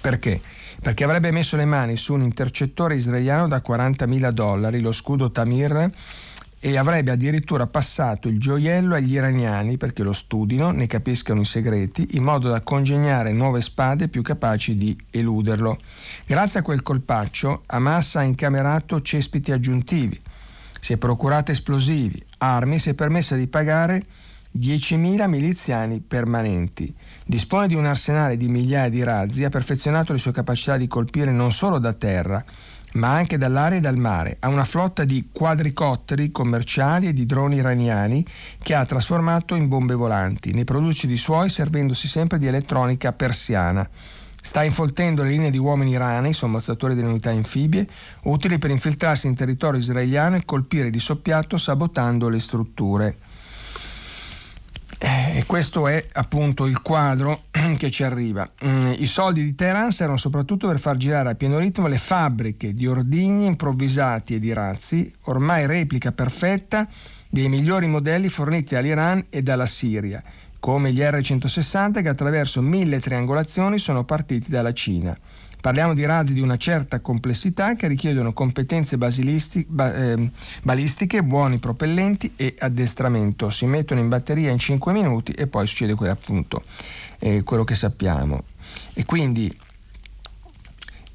[0.00, 0.40] Perché?
[0.82, 5.30] Perché avrebbe messo le mani su un intercettore israeliano da 40 mila dollari, lo scudo
[5.30, 5.92] Tamir
[6.58, 12.16] e avrebbe addirittura passato il gioiello agli iraniani perché lo studino, ne capiscano i segreti,
[12.16, 15.78] in modo da congegnare nuove spade più capaci di eluderlo.
[16.26, 20.20] Grazie a quel colpaccio, Hamas ha incamerato cespiti aggiuntivi,
[20.84, 24.02] si è procurata esplosivi, armi, si è permessa di pagare
[24.54, 26.94] 10.000 miliziani permanenti.
[27.24, 31.32] Dispone di un arsenale di migliaia di razzi, ha perfezionato le sue capacità di colpire
[31.32, 32.44] non solo da terra,
[32.96, 34.36] ma anche dall'aria e dal mare.
[34.40, 38.22] Ha una flotta di quadricotteri commerciali e di droni iraniani
[38.58, 40.52] che ha trasformato in bombe volanti.
[40.52, 43.88] Ne produce di suoi servendosi sempre di elettronica persiana.
[44.44, 47.88] Sta infoltendo le linee di uomini irani, sommozzatori delle unità anfibie,
[48.24, 53.16] utili per infiltrarsi in territorio israeliano e colpire di soppiatto sabotando le strutture.
[54.98, 57.44] Eh, e questo è appunto il quadro
[57.78, 58.48] che ci arriva.
[58.66, 62.74] Mm, I soldi di Teheran servono soprattutto per far girare a pieno ritmo le fabbriche
[62.74, 66.86] di ordigni improvvisati e di razzi, ormai replica perfetta
[67.30, 70.22] dei migliori modelli forniti dall'Iran e dalla Siria,
[70.64, 75.14] come gli R-160 che attraverso mille triangolazioni sono partiti dalla Cina.
[75.60, 79.10] Parliamo di razzi di una certa complessità che richiedono competenze ba,
[79.94, 80.30] eh,
[80.62, 83.50] balistiche, buoni propellenti e addestramento.
[83.50, 86.62] Si mettono in batteria in 5 minuti e poi succede quello, appunto,
[87.18, 88.44] eh, quello che sappiamo.
[88.94, 89.54] E quindi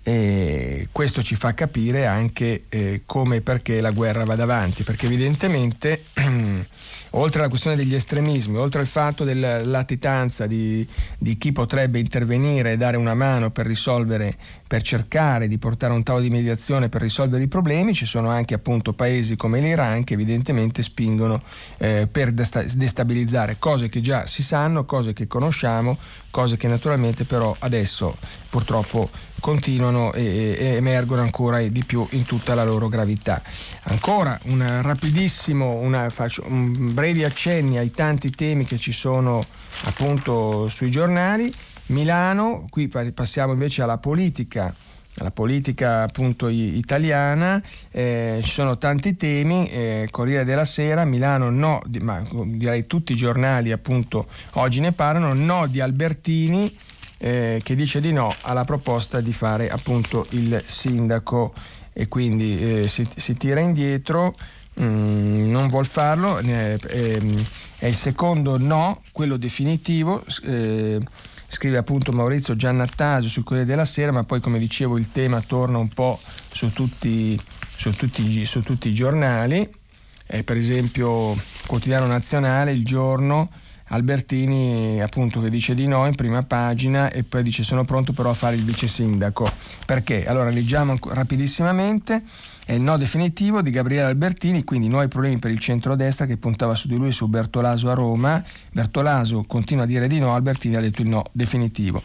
[0.09, 5.05] eh, questo ci fa capire anche eh, come e perché la guerra vada avanti, perché
[5.05, 6.01] evidentemente
[7.11, 10.85] oltre alla questione degli estremismi, oltre al fatto della latitanza di,
[11.17, 14.35] di, chi potrebbe intervenire e dare una mano per risolvere,
[14.67, 18.55] per cercare di portare un tavolo di mediazione per risolvere i problemi, ci sono anche
[18.55, 21.41] appunto paesi come l'Iran che evidentemente spingono
[21.77, 25.97] eh, per destabilizzare cose che già si sanno, cose che conosciamo,
[26.31, 28.15] cose che naturalmente però adesso
[28.49, 29.09] purtroppo
[29.39, 33.41] continuano e, e, emergono ancora di più in tutta la loro gravità.
[33.83, 39.43] Ancora un rapidissimo, una, faccio un brevi accenni ai tanti temi che ci sono
[39.83, 41.51] appunto sui giornali.
[41.87, 44.73] Milano, qui passiamo invece alla politica
[45.19, 47.61] alla politica appunto italiana,
[47.91, 53.15] eh, ci sono tanti temi, eh, Corriere della Sera, Milano no, ma direi tutti i
[53.15, 56.73] giornali appunto oggi ne parlano, no di Albertini
[57.19, 61.53] eh, che dice di no alla proposta di fare appunto il sindaco
[61.91, 64.33] e quindi eh, si, si, tira indietro,
[64.81, 67.21] mm, non vuol farlo, è, è,
[67.79, 70.23] è, il secondo no, quello definitivo.
[70.43, 71.01] Eh,
[71.51, 75.77] scrive appunto Maurizio Giannattasio sul Corriere della Sera, ma poi come dicevo il tema torna
[75.77, 77.37] un po' su tutti,
[77.75, 79.69] su tutti, su tutti i giornali,
[80.27, 83.49] eh, per esempio Quotidiano Nazionale, Il Giorno,
[83.89, 88.31] Albertini appunto che dice di no in prima pagina e poi dice sono pronto però
[88.31, 89.49] a fare il vice sindaco.
[89.85, 90.27] Perché?
[90.27, 92.23] Allora leggiamo rapidissimamente
[92.69, 96.75] è il no definitivo di Gabriele Albertini, quindi nuovi problemi per il centrodestra che puntava
[96.75, 98.43] su di lui e su Bertolaso a Roma.
[98.71, 101.99] Bertolaso continua a dire di no, Albertini ha detto il no definitivo.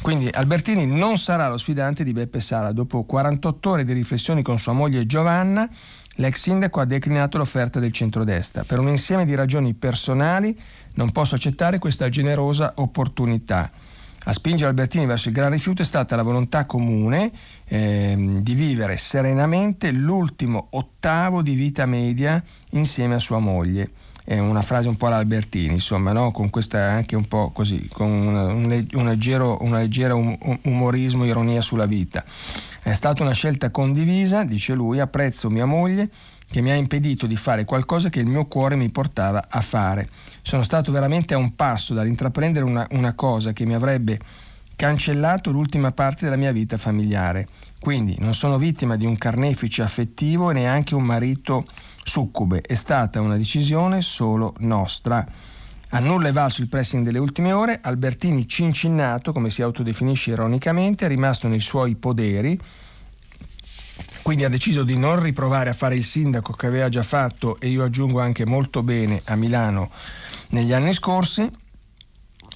[0.00, 2.72] Quindi Albertini non sarà lo sfidante di Beppe Sala.
[2.72, 5.68] Dopo 48 ore di riflessioni con sua moglie Giovanna,
[6.14, 8.64] l'ex sindaco ha declinato l'offerta del centrodestra.
[8.64, 10.58] Per un insieme di ragioni personali
[10.96, 13.70] non posso accettare questa generosa opportunità.
[14.28, 17.30] A spingere Albertini verso il gran rifiuto è stata la volontà comune
[17.64, 23.90] eh, di vivere serenamente l'ultimo ottavo di vita media insieme a sua moglie.
[24.24, 26.32] È una frase un po' all'Albertini, insomma, no?
[26.32, 31.60] con questa anche un po' così, con una, un, un, leggero, un leggero umorismo, ironia
[31.60, 32.24] sulla vita.
[32.82, 36.10] È stata una scelta condivisa, dice lui, apprezzo mia moglie
[36.48, 40.08] che mi ha impedito di fare qualcosa che il mio cuore mi portava a fare.
[40.42, 44.18] Sono stato veramente a un passo dall'intraprendere una, una cosa che mi avrebbe
[44.76, 47.48] cancellato l'ultima parte della mia vita familiare.
[47.78, 51.66] Quindi non sono vittima di un carnefice affettivo e neanche un marito
[52.02, 52.60] succube.
[52.60, 55.26] È stata una decisione solo nostra.
[55.90, 61.04] A nulla è valso il pressing delle ultime ore, Albertini cincinnato, come si autodefinisce ironicamente,
[61.06, 62.58] è rimasto nei suoi poderi,
[64.22, 67.68] quindi ha deciso di non riprovare a fare il sindaco che aveva già fatto e
[67.68, 69.90] io aggiungo anche molto bene a Milano
[70.50, 71.48] negli anni scorsi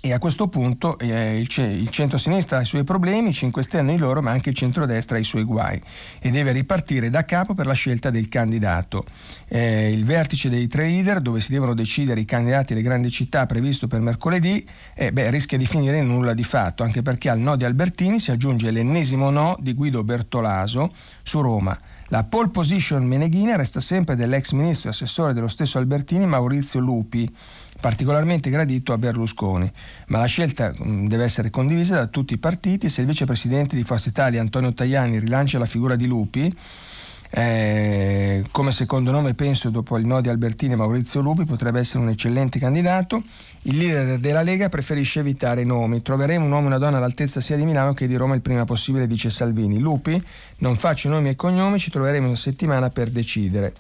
[0.02, 3.92] e a questo punto eh, il, il centro-sinistra ha i suoi problemi, i 5 Stelle
[3.92, 5.80] i loro, ma anche il centro-destra ha i suoi guai
[6.20, 9.04] e deve ripartire da capo per la scelta del candidato.
[9.46, 13.44] Eh, il vertice dei tre leader, dove si devono decidere i candidati alle grandi città
[13.44, 17.38] previsto per mercoledì, eh, beh, rischia di finire in nulla di fatto, anche perché al
[17.38, 21.78] no di Albertini si aggiunge l'ennesimo no di Guido Bertolaso su Roma.
[22.12, 27.32] La pole position meneghina resta sempre dell'ex ministro e assessore dello stesso Albertini Maurizio Lupi
[27.80, 29.70] particolarmente gradito a Berlusconi,
[30.08, 32.88] ma la scelta mm, deve essere condivisa da tutti i partiti.
[32.88, 36.54] Se il vicepresidente di Forza Italia Antonio Tajani rilancia la figura di Lupi,
[37.32, 42.10] eh, come secondo nome penso dopo il no di Albertini Maurizio Lupi potrebbe essere un
[42.10, 43.22] eccellente candidato.
[43.62, 46.02] Il leader della Lega preferisce evitare nomi.
[46.02, 48.64] Troveremo un uomo e una donna all'altezza sia di Milano che di Roma il prima
[48.64, 49.78] possibile, dice Salvini.
[49.78, 50.22] Lupi,
[50.58, 53.74] non faccio nomi e cognomi, ci troveremo una settimana per decidere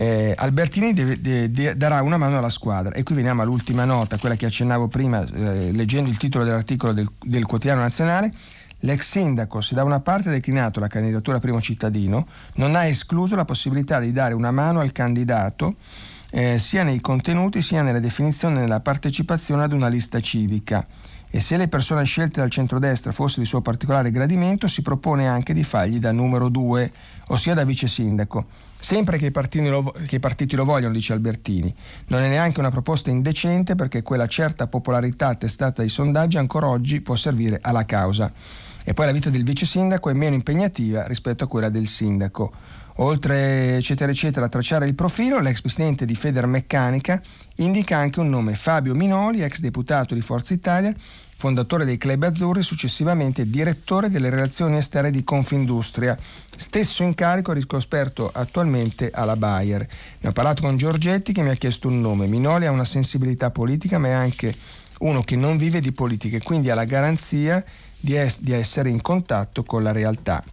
[0.00, 2.94] eh, Albertini deve, de, de, darà una mano alla squadra.
[2.94, 7.06] E qui veniamo all'ultima nota, quella che accennavo prima eh, leggendo il titolo dell'articolo del,
[7.22, 8.32] del quotidiano nazionale.
[8.78, 12.86] L'ex sindaco, se da una parte ha declinato la candidatura a primo cittadino, non ha
[12.86, 15.74] escluso la possibilità di dare una mano al candidato
[16.30, 20.86] eh, sia nei contenuti sia nella definizione e nella partecipazione ad una lista civica.
[21.28, 25.52] E se le persone scelte dal centrodestra fossero di suo particolare gradimento, si propone anche
[25.52, 26.90] di fargli da numero due,
[27.26, 31.72] ossia da vice sindaco Sempre che i, lo, che i, partiti lo vogliono, dice Albertini.
[32.06, 37.02] Non è neanche una proposta indecente perché quella certa popolarità testata dai sondaggi ancora oggi
[37.02, 38.32] può servire alla causa.
[38.82, 42.52] E poi la vita del vice sindaco è meno impegnativa rispetto a quella del sindaco.
[42.96, 47.22] Oltre eccetera eccetera a tracciare il profilo, l'ex presidente di Federmeccanica
[47.56, 50.94] indica anche un nome Fabio Minoli, ex deputato di Forza Italia,
[51.40, 56.16] fondatore dei Club Azzurri e successivamente direttore delle relazioni esterne di Confindustria,
[56.54, 59.88] stesso incarico riscoperto attualmente alla Bayer.
[60.20, 62.26] Ne ho parlato con Giorgetti che mi ha chiesto un nome.
[62.26, 64.54] Minoli ha una sensibilità politica ma è anche
[64.98, 67.64] uno che non vive di politica e quindi ha la garanzia
[67.98, 70.44] di, es- di essere in contatto con la realtà.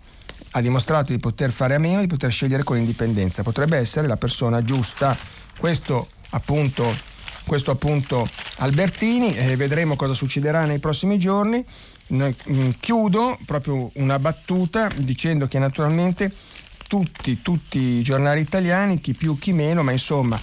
[0.52, 3.44] Ha dimostrato di poter fare a meno, di poter scegliere con indipendenza.
[3.44, 5.16] Potrebbe essere la persona giusta.
[5.60, 7.16] Questo appunto
[7.48, 8.28] questo appunto
[8.58, 11.66] Albertini e vedremo cosa succederà nei prossimi giorni.
[12.14, 16.32] Mm, chiudo proprio una battuta dicendo che naturalmente
[16.88, 20.40] tutti, tutti i giornali italiani, chi più chi meno, ma insomma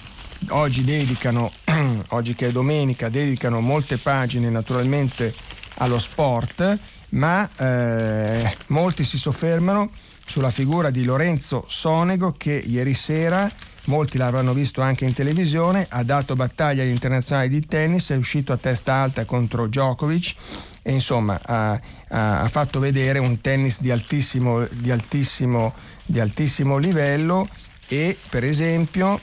[0.49, 1.51] oggi dedicano,
[2.09, 5.33] oggi che è domenica, dedicano molte pagine naturalmente
[5.77, 6.77] allo sport,
[7.11, 9.89] ma eh, molti si soffermano
[10.25, 13.49] sulla figura di Lorenzo Sonego che ieri sera
[13.85, 18.53] molti l'avranno visto anche in televisione, ha dato battaglia agli internazionali di tennis, è uscito
[18.53, 20.35] a testa alta contro Djokovic
[20.81, 21.79] e insomma ha,
[22.09, 25.73] ha fatto vedere un tennis di altissimo, di altissimo,
[26.05, 27.47] di altissimo livello
[27.87, 29.19] e per esempio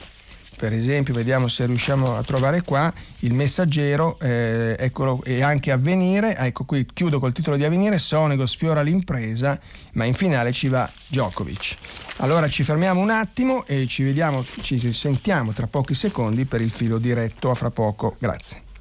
[0.62, 6.36] per esempio, vediamo se riusciamo a trovare qua il messaggero eh, eccolo, e anche avvenire,
[6.36, 9.58] ecco qui chiudo col titolo di avvenire, Sonego sfiora l'impresa,
[9.94, 11.74] ma in finale ci va Djokovic.
[12.18, 16.70] Allora ci fermiamo un attimo e ci vediamo, ci sentiamo tra pochi secondi per il
[16.70, 18.14] filo diretto a fra poco.
[18.20, 18.71] Grazie.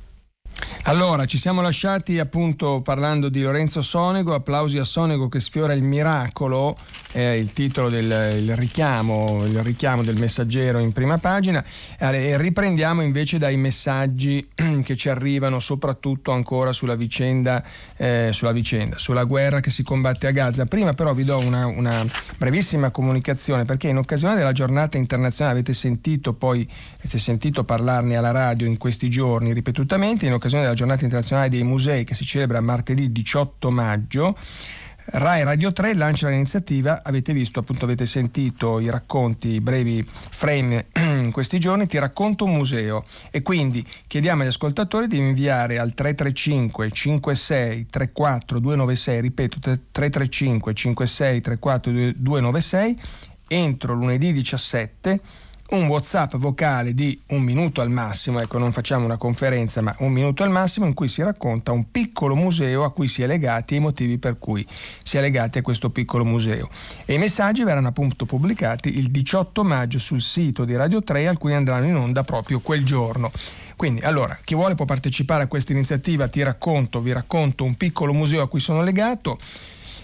[0.86, 5.84] Allora, ci siamo lasciati appunto parlando di Lorenzo Sonego, applausi a Sonego che sfiora il
[5.84, 6.76] miracolo,
[7.12, 8.10] è il titolo del
[8.41, 11.64] il richiamo, il richiamo del messaggero in prima pagina
[11.97, 14.47] e riprendiamo invece dai messaggi
[14.84, 17.64] che ci arrivano soprattutto ancora sulla vicenda,
[17.97, 20.66] eh, sulla vicenda, sulla guerra che si combatte a Gaza.
[20.66, 22.06] Prima però vi do una, una
[22.38, 26.68] brevissima comunicazione perché in occasione della giornata internazionale avete sentito poi,
[26.99, 31.64] avete sentito parlarne alla radio in questi giorni ripetutamente, in occasione della giornata internazionale dei
[31.64, 34.36] musei che si celebra martedì 18 maggio,
[35.14, 40.88] Rai Radio 3 lancia l'iniziativa, avete visto, appunto avete sentito i racconti, i brevi frame
[40.98, 43.06] in questi giorni, ti racconto un museo.
[43.30, 51.42] E quindi chiediamo agli ascoltatori di inviare al 335 56 34 296, ripeto 335 56
[51.42, 53.00] 34 296
[53.48, 55.20] entro lunedì 17
[55.72, 60.12] un WhatsApp vocale di un minuto al massimo, ecco non facciamo una conferenza ma un
[60.12, 63.76] minuto al massimo in cui si racconta un piccolo museo a cui si è legati
[63.76, 64.66] e i motivi per cui
[65.04, 66.70] si è legati a questo piccolo museo.
[67.06, 71.54] E i messaggi verranno appunto pubblicati il 18 maggio sul sito di Radio 3, alcuni
[71.54, 73.32] andranno in onda proprio quel giorno.
[73.78, 78.14] Quindi, allora, chi vuole può partecipare a questa iniziativa, ti racconto, vi racconto un piccolo
[78.14, 79.40] museo a cui sono legato.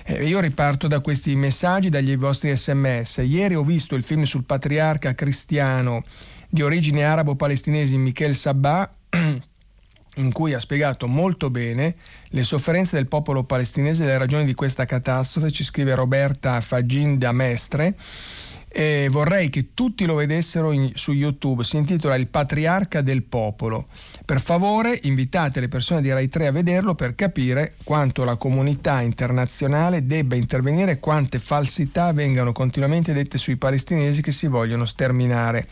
[0.09, 3.17] Eh, io riparto da questi messaggi, dagli vostri sms.
[3.25, 6.05] Ieri ho visto il film sul patriarca cristiano
[6.47, 8.89] di origine arabo-palestinesi Michel Sabah
[10.15, 11.95] in cui ha spiegato molto bene
[12.29, 17.17] le sofferenze del popolo palestinese e le ragioni di questa catastrofe, ci scrive Roberta Fagin
[17.17, 17.93] da Mestre
[18.69, 21.63] e vorrei che tutti lo vedessero in, su YouTube.
[21.63, 23.87] Si intitola Il patriarca del popolo.
[24.25, 29.01] Per favore, invitate le persone di Rai 3 a vederlo per capire quanto la comunità
[29.01, 35.67] internazionale debba intervenire e quante falsità vengano continuamente dette sui palestinesi che si vogliono sterminare.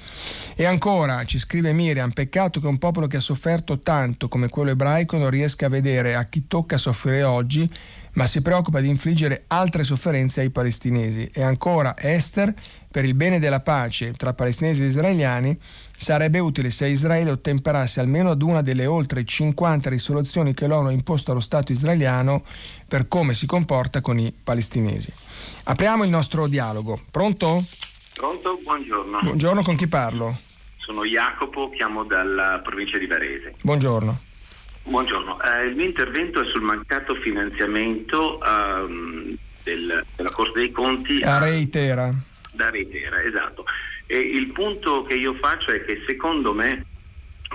[0.56, 4.72] E ancora, ci scrive Miriam, peccato che un popolo che ha sofferto tanto come quello
[4.72, 7.70] ebraico non riesca a vedere a chi tocca soffrire oggi
[8.16, 11.30] ma si preoccupa di infliggere altre sofferenze ai palestinesi.
[11.34, 12.54] E ancora Esther,
[12.90, 15.58] per il bene della pace tra palestinesi e israeliani,
[15.96, 20.92] sarebbe utile se Israele ottemperasse almeno ad una delle oltre 50 risoluzioni che l'ONU ha
[20.92, 22.44] imposto allo Stato israeliano
[22.88, 25.12] per come si comporta con i palestinesi.
[25.66, 27.00] Apriamo il nostro dialogo.
[27.12, 27.64] Pronto?
[28.14, 29.20] Pronto, buongiorno.
[29.24, 30.38] Buongiorno, con chi parlo?
[30.78, 33.56] Sono Jacopo, chiamo dalla provincia di Varese.
[33.62, 34.25] Buongiorno.
[34.88, 41.22] Buongiorno, eh, il mio intervento è sul mancato finanziamento ehm, del, della Corte dei Conti
[41.24, 42.14] a Reitera.
[42.54, 43.66] Da Reitera, esatto.
[44.06, 46.86] E il punto che io faccio è che secondo me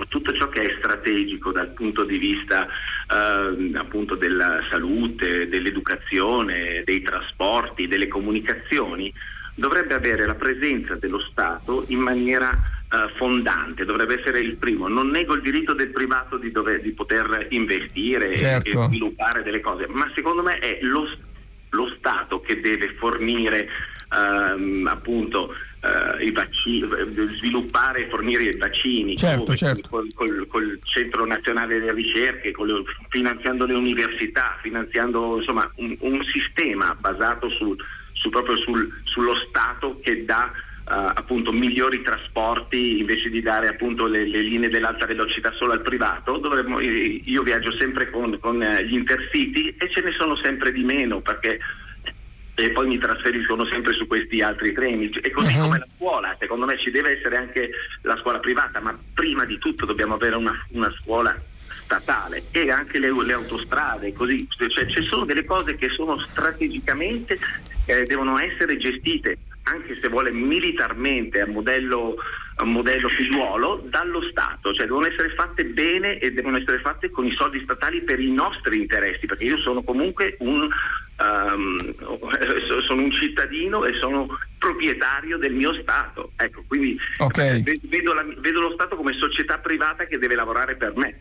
[0.09, 7.01] tutto ciò che è strategico dal punto di vista eh, appunto della salute, dell'educazione, dei
[7.01, 9.11] trasporti, delle comunicazioni,
[9.55, 12.51] dovrebbe avere la presenza dello Stato in maniera
[13.15, 14.87] fondante, dovrebbe essere il primo.
[14.87, 18.83] Non nego il diritto del privato di, dover, di poter investire certo.
[18.83, 21.07] e, sviluppare delle cose, ma secondo me è lo,
[21.69, 23.69] lo Stato che deve fornire
[24.11, 26.87] um, appunto uh, i vaccini,
[27.37, 29.89] sviluppare e fornire i vaccini certo, come, certo.
[29.89, 36.21] Col, col, col, Centro Nazionale delle Ricerche, le, finanziando le università, finanziando insomma un, un
[36.25, 37.77] sistema basato sul,
[38.11, 40.51] su, proprio sul, sullo Stato che dà
[40.91, 46.37] appunto migliori trasporti invece di dare appunto le, le, linee dell'alta velocità solo al privato
[46.37, 50.83] dovremmo, io viaggio sempre con, con eh, gli intercity e ce ne sono sempre di
[50.83, 51.59] meno perché
[52.53, 55.61] e poi mi trasferiscono sempre su questi altri treni e così uh-huh.
[55.61, 57.69] come la scuola secondo me ci deve essere anche
[58.01, 61.33] la scuola privata ma prima di tutto dobbiamo avere una, una scuola
[61.69, 67.37] statale e anche le, le autostrade così cioè, ci sono delle cose che sono strategicamente
[67.85, 69.37] eh, devono essere gestite
[69.71, 72.15] anche se vuole militarmente a modello,
[72.55, 77.25] a modello figliuolo, dallo Stato, cioè devono essere fatte bene e devono essere fatte con
[77.25, 80.69] i soldi statali per i nostri interessi, perché io sono comunque un,
[81.17, 81.95] um,
[82.85, 86.31] sono un cittadino e sono proprietario del mio Stato.
[86.35, 87.63] Ecco, quindi okay.
[87.83, 91.19] vedo, la, vedo lo Stato come società privata che deve lavorare per me.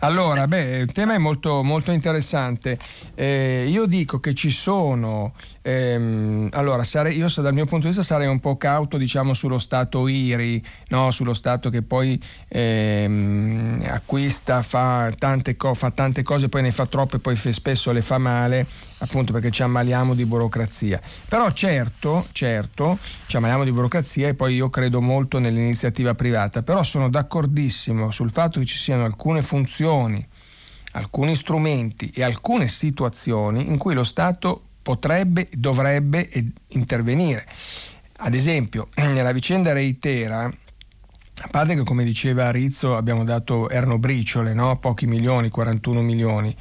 [0.00, 2.78] Allora, beh, il tema è molto, molto interessante.
[3.14, 8.02] Eh, io dico che ci sono, ehm, allora sarei, io dal mio punto di vista
[8.02, 11.10] sarei un po' cauto diciamo, sullo Stato IRI, no?
[11.10, 16.86] sullo Stato che poi ehm, acquista, fa tante, co- fa tante cose, poi ne fa
[16.86, 18.66] troppe, poi spesso le fa male
[19.02, 21.00] appunto perché ci ammaliamo di burocrazia.
[21.28, 26.82] Però certo, certo, ci ammaliamo di burocrazia e poi io credo molto nell'iniziativa privata, però
[26.82, 30.26] sono d'accordissimo sul fatto che ci siano alcune funzioni,
[30.92, 36.28] alcuni strumenti e alcune situazioni in cui lo Stato potrebbe, dovrebbe
[36.68, 37.46] intervenire.
[38.18, 44.54] Ad esempio, nella vicenda Reitera, a parte che come diceva Rizzo abbiamo dato, erano briciole,
[44.54, 44.76] no?
[44.78, 46.54] pochi milioni, 41 milioni,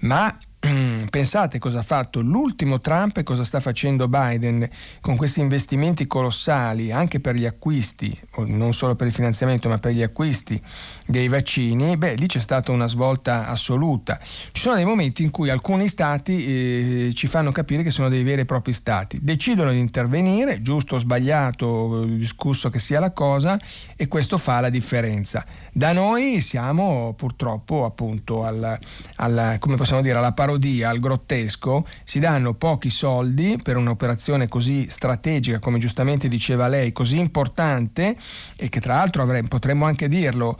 [0.00, 0.36] ma
[1.10, 4.68] pensate cosa ha fatto l'ultimo Trump e cosa sta facendo Biden
[5.00, 9.92] con questi investimenti colossali anche per gli acquisti, non solo per il finanziamento ma per
[9.92, 10.60] gli acquisti
[11.06, 14.18] dei vaccini, beh lì c'è stata una svolta assoluta.
[14.20, 18.22] Ci sono dei momenti in cui alcuni stati eh, ci fanno capire che sono dei
[18.22, 23.58] veri e propri stati, decidono di intervenire, giusto o sbagliato, discusso che sia la cosa,
[23.96, 25.44] e questo fa la differenza.
[25.76, 28.78] Da noi siamo purtroppo appunto al,
[29.16, 29.58] al,
[30.00, 36.28] dire, alla parodia, al grottesco, si danno pochi soldi per un'operazione così strategica, come giustamente
[36.28, 38.16] diceva lei, così importante
[38.56, 40.58] e che tra l'altro avrei, potremmo anche dirlo,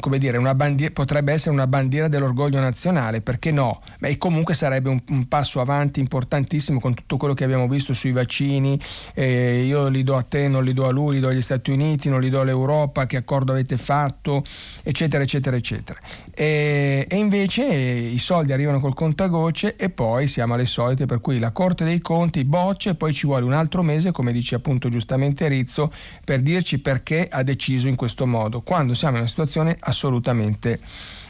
[0.00, 3.80] come dire, bandiera, potrebbe essere una bandiera dell'orgoglio nazionale, perché no?
[3.98, 8.12] Beh, comunque sarebbe un, un, passo avanti importantissimo con tutto quello che abbiamo visto sui
[8.12, 8.78] vaccini,
[9.14, 11.70] eh, io li do a te, non li do a lui, li do agli Stati
[11.70, 14.44] Uniti, non li do all'Europa, che accordo avete fatto,
[14.82, 15.98] eccetera, eccetera, eccetera.
[16.38, 21.38] E, e invece i soldi arrivano col contagocce e poi siamo alle solite, per cui
[21.38, 24.90] la Corte dei Conti boccia e poi ci vuole un altro mese, come dice appunto
[24.90, 25.90] giustamente Rizzo,
[26.22, 30.78] per dirci perché ha deciso in questo modo, quando siamo in una situazione assolutamente,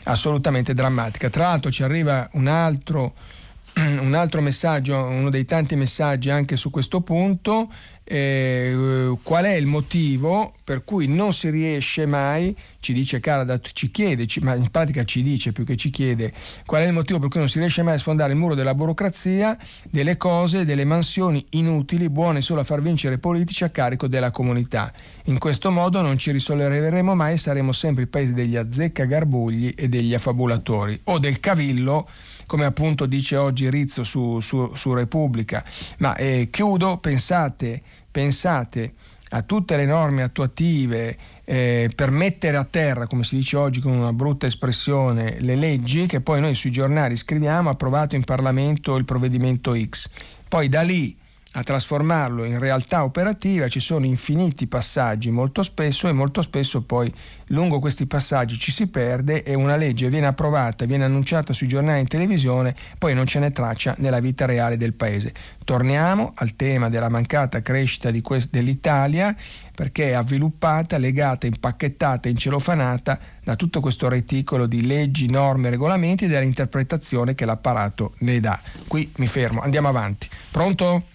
[0.02, 1.30] assolutamente drammatica.
[1.30, 3.14] Tra l'altro ci arriva un altro,
[3.78, 7.70] un altro messaggio, uno dei tanti messaggi anche su questo punto,
[8.08, 13.90] eh, qual è il motivo per cui non si riesce mai, ci dice Caradat, ci
[13.90, 16.32] chiede, ci, ma in pratica ci dice più che ci chiede,
[16.64, 18.74] qual è il motivo per cui non si riesce mai a sfondare il muro della
[18.74, 19.56] burocrazia,
[19.90, 24.92] delle cose, delle mansioni inutili, buone solo a far vincere politici a carico della comunità.
[25.24, 29.88] In questo modo non ci risolleveremo mai e saremo sempre il paese degli azzeccagarbugli e
[29.88, 32.08] degli affabulatori o del cavillo
[32.46, 35.64] come appunto dice oggi Rizzo su, su, su Repubblica.
[35.98, 38.94] Ma eh, chiudo, pensate, pensate
[39.30, 43.92] a tutte le norme attuative eh, per mettere a terra, come si dice oggi con
[43.92, 49.04] una brutta espressione, le leggi che poi noi sui giornali scriviamo approvato in Parlamento il
[49.04, 50.10] provvedimento X.
[50.48, 51.16] Poi da lì
[51.56, 57.12] a trasformarlo in realtà operativa ci sono infiniti passaggi molto spesso e molto spesso poi
[57.46, 62.00] lungo questi passaggi ci si perde e una legge viene approvata, viene annunciata sui giornali
[62.00, 65.32] in televisione, poi non ce n'è traccia nella vita reale del paese.
[65.64, 69.34] Torniamo al tema della mancata crescita quest- dell'Italia
[69.74, 76.28] perché è avviluppata, legata, impacchettata, incelofanata da tutto questo reticolo di leggi, norme, regolamenti e
[76.28, 78.60] dell'interpretazione che l'apparato ne dà.
[78.88, 80.28] Qui mi fermo, andiamo avanti.
[80.50, 81.14] Pronto?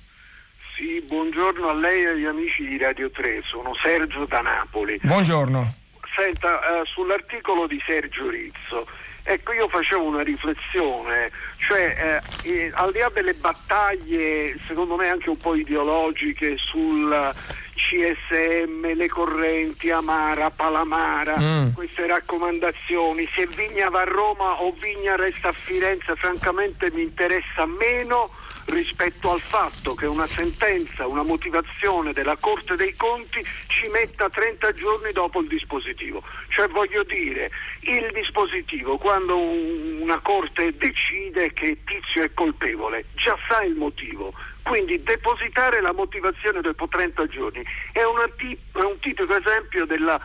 [0.81, 4.99] Sì, buongiorno a lei e agli amici di Radio 3, sono Sergio da Napoli.
[5.03, 5.75] Buongiorno.
[6.15, 8.87] Senta, eh, sull'articolo di Sergio Rizzo,
[9.21, 15.29] ecco io facevo una riflessione, cioè eh, al di là delle battaglie, secondo me anche
[15.29, 17.31] un po' ideologiche sul
[17.75, 21.73] CSM, le correnti, Amara, Palamara, mm.
[21.73, 27.67] queste raccomandazioni, se Vigna va a Roma o Vigna resta a Firenze, francamente mi interessa
[27.67, 28.31] meno
[28.71, 34.71] rispetto al fatto che una sentenza, una motivazione della Corte dei Conti ci metta 30
[34.73, 36.23] giorni dopo il dispositivo.
[36.49, 37.51] Cioè voglio dire,
[37.81, 44.33] il dispositivo quando una Corte decide che Tizio è colpevole, già sa il motivo.
[44.63, 48.01] Quindi depositare la motivazione dopo 30 giorni è,
[48.37, 50.19] tip- è un tipico esempio della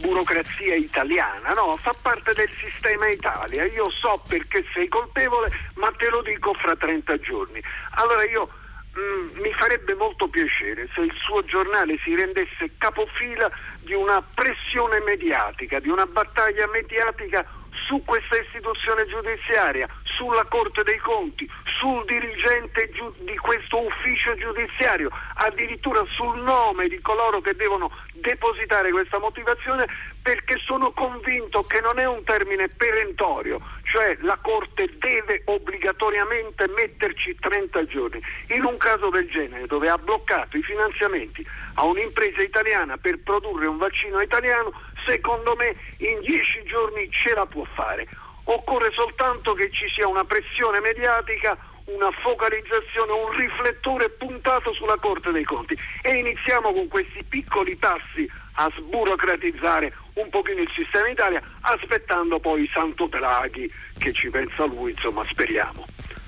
[0.00, 1.76] burocrazia italiana, no?
[1.76, 3.64] Fa parte del sistema Italia.
[3.64, 7.62] Io so perché sei colpevole, ma te lo dico fra 30 giorni.
[7.90, 8.48] Allora io
[8.94, 13.50] mh, mm, mi farebbe molto piacere se il suo giornale si rendesse capofila
[13.80, 17.44] di una pressione mediatica, di una battaglia mediatica
[17.86, 21.48] su questa istituzione giudiziaria, sulla Corte dei Conti,
[21.78, 22.90] sul dirigente
[23.20, 29.86] di questo ufficio giudiziario, addirittura sul nome di coloro che devono depositare questa motivazione
[30.22, 37.36] perché sono convinto che non è un termine perentorio, cioè la Corte deve obbligatoriamente metterci
[37.38, 38.20] 30 giorni.
[38.48, 43.66] In un caso del genere, dove ha bloccato i finanziamenti a un'impresa italiana per produrre
[43.66, 44.72] un vaccino italiano,
[45.04, 48.08] secondo me in 10 giorni ce la può fare.
[48.48, 55.30] Occorre soltanto che ci sia una pressione mediatica, una focalizzazione, un riflettore puntato sulla Corte
[55.32, 58.28] dei Conti e iniziamo con questi piccoli passi
[58.58, 64.92] a sburocratizzare un pochino il sistema Italia, aspettando poi Santo Draghi che ci pensa lui,
[64.92, 65.84] insomma speriamo.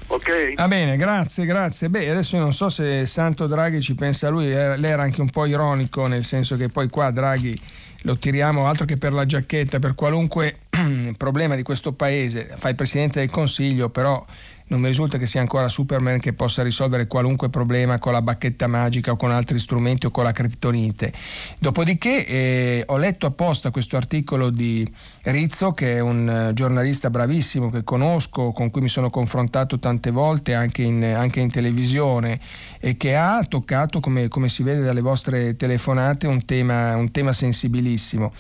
[0.09, 0.55] Ok?
[0.55, 1.89] Va bene, grazie, grazie.
[1.89, 5.47] Beh, adesso non so se Santo Draghi ci pensa lui, lei era anche un po'
[5.47, 7.59] ironico, nel senso che poi qua Draghi
[8.03, 10.61] lo tiriamo altro che per la giacchetta, per qualunque
[11.17, 14.25] problema di questo paese, fa il Presidente del Consiglio, però
[14.69, 18.67] non mi risulta che sia ancora Superman che possa risolvere qualunque problema con la bacchetta
[18.67, 21.13] magica o con altri strumenti o con la criptonite.
[21.59, 24.87] Dopodiché eh, ho letto apposta questo articolo di
[25.23, 30.11] Rizzo, che è un eh, giornalista bravissimo che conosco, con cui mi sono confrontato tante
[30.11, 32.39] volte anche in, anche in televisione
[32.79, 37.33] e che ha toccato, come, come, si vede dalle vostre telefonate, un tema, un tema
[37.33, 38.33] sensibilissimo.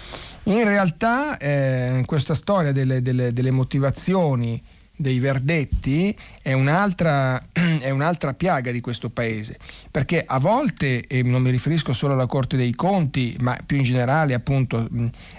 [0.44, 4.62] In realtà eh, questa storia delle, delle, delle motivazioni
[4.98, 9.56] dei verdetti è un'altra, è un'altra, piaga di questo paese,
[9.90, 13.84] perché a volte, e non mi riferisco solo alla Corte dei Conti, ma più in
[13.84, 14.88] generale appunto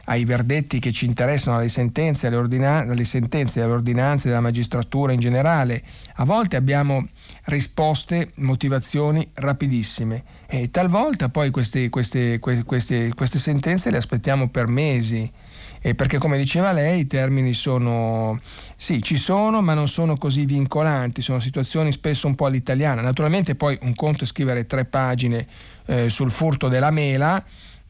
[0.05, 5.11] ai verdetti che ci interessano, alle sentenze, alle, ordina- alle sentenze, alle ordinanze della magistratura
[5.11, 5.83] in generale,
[6.15, 7.07] a volte abbiamo
[7.45, 10.23] risposte, motivazioni rapidissime.
[10.47, 15.29] E talvolta poi queste, queste, queste, queste sentenze le aspettiamo per mesi
[15.81, 18.39] eh, perché come diceva lei i termini sono,
[18.75, 23.01] sì, ci sono ma non sono così vincolanti, sono situazioni spesso un po' all'italiana.
[23.01, 25.47] Naturalmente poi un conto è scrivere tre pagine
[25.85, 27.43] eh, sul furto della mela,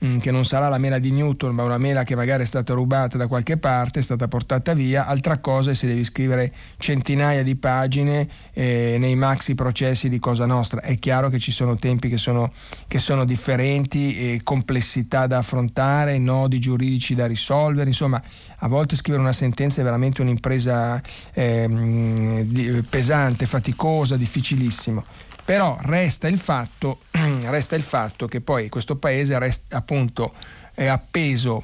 [0.06, 2.74] Mm, che non sarà la mela di Newton, ma una mela che magari è stata
[2.74, 5.06] rubata da qualche parte, è stata portata via.
[5.06, 10.46] Altra cosa è se devi scrivere centinaia di pagine eh, nei maxi processi di Cosa
[10.46, 10.80] Nostra.
[10.80, 12.54] È chiaro che ci sono tempi che sono,
[12.88, 17.90] che sono differenti, eh, complessità da affrontare, nodi giuridici da risolvere.
[17.90, 18.24] Insomma,
[18.60, 21.02] a volte scrivere una sentenza è veramente un'impresa
[21.34, 25.04] eh, pesante, faticosa, difficilissimo.
[25.44, 27.00] Però resta il fatto,
[27.50, 30.34] resta il fatto che poi questo paese resta, appunto,
[30.74, 31.64] è appeso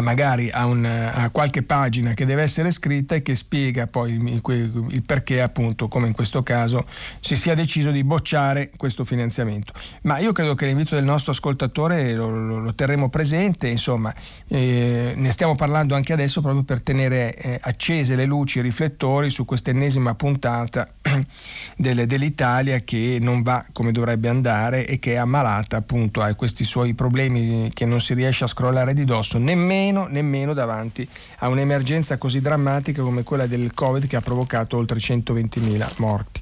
[0.00, 5.02] magari a, un, a, qualche pagina che deve essere scritta e che spiega poi il,
[5.04, 6.86] perché appunto come in questo caso
[7.20, 9.72] si sia deciso di bocciare questo finanziamento.
[10.02, 14.12] Ma io credo che l'invito del nostro ascoltatore lo, lo, lo terremo presente insomma
[14.48, 18.64] eh, ne stiamo parlando anche adesso proprio per tenere eh, accese le luci e i
[18.64, 20.88] riflettori su questa ennesima puntata
[21.76, 26.64] del, dell'Italia che non va come dovrebbe andare e che è ammalata appunto ha questi
[26.64, 31.08] suoi problemi che non si riesce a scrollare di dosso nemmeno nemmeno, nemmeno davanti
[31.38, 36.40] a un'emergenza così drammatica come quella del Covid che ha provocato oltre 120.000 morti.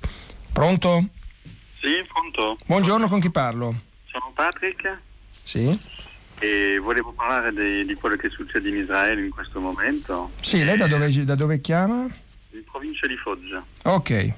[0.52, 1.06] Pronto?
[1.80, 2.58] Sì, pronto.
[2.66, 3.74] Buongiorno, con chi parlo?
[4.04, 4.98] Sono Patrick.
[5.28, 5.78] Sì.
[6.40, 10.32] E volevo parlare di, di quello che succede in Israele in questo momento.
[10.40, 12.02] Sì, lei da dove, da dove chiama?
[12.50, 13.64] In provincia di Foggia.
[13.84, 14.34] Ok.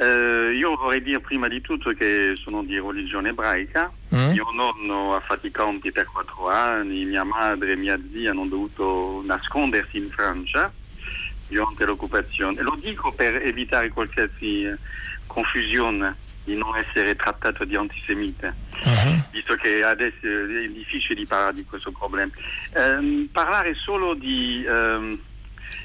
[0.00, 3.92] Eh, io vorrei dire prima di tutto che sono di religione ebraica.
[4.14, 4.30] Mm.
[4.30, 9.98] Mio nonno ha conti per quattro anni, mia madre e mia zia hanno dovuto nascondersi
[9.98, 10.72] in Francia
[11.48, 12.62] durante l'occupazione.
[12.62, 14.78] Lo dico per evitare qualsiasi eh,
[15.26, 19.22] confusione di non essere trattato di antisemite, uh-huh.
[19.30, 22.32] visto che adesso è difficile di parlare di questo problema.
[22.72, 24.64] Eh, parlare solo di...
[24.64, 25.18] Eh,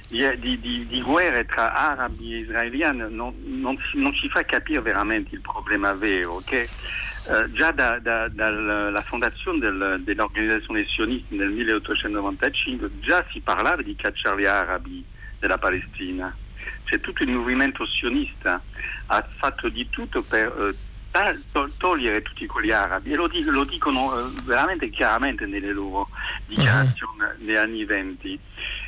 [0.08, 5.34] di, di, di, guerre tra arabi e israeliani non, non, non, ci fa capire veramente
[5.36, 13.00] il problema vero, che eh, già da, da, dalla fondazione del, dell'organizzazione sionista nel 1895
[13.00, 15.04] già si parlava di cacciare gli arabi
[15.40, 16.36] della Palestina.
[16.84, 18.62] Cioè tutto il movimento sionista
[19.08, 20.76] ha fatto di tutto per
[21.12, 26.10] eh, togliere tutti quegli arabi e lo, lo dicono eh, veramente chiaramente nelle loro
[26.46, 27.44] dichiarazioni uh-huh.
[27.44, 28.40] negli anni venti.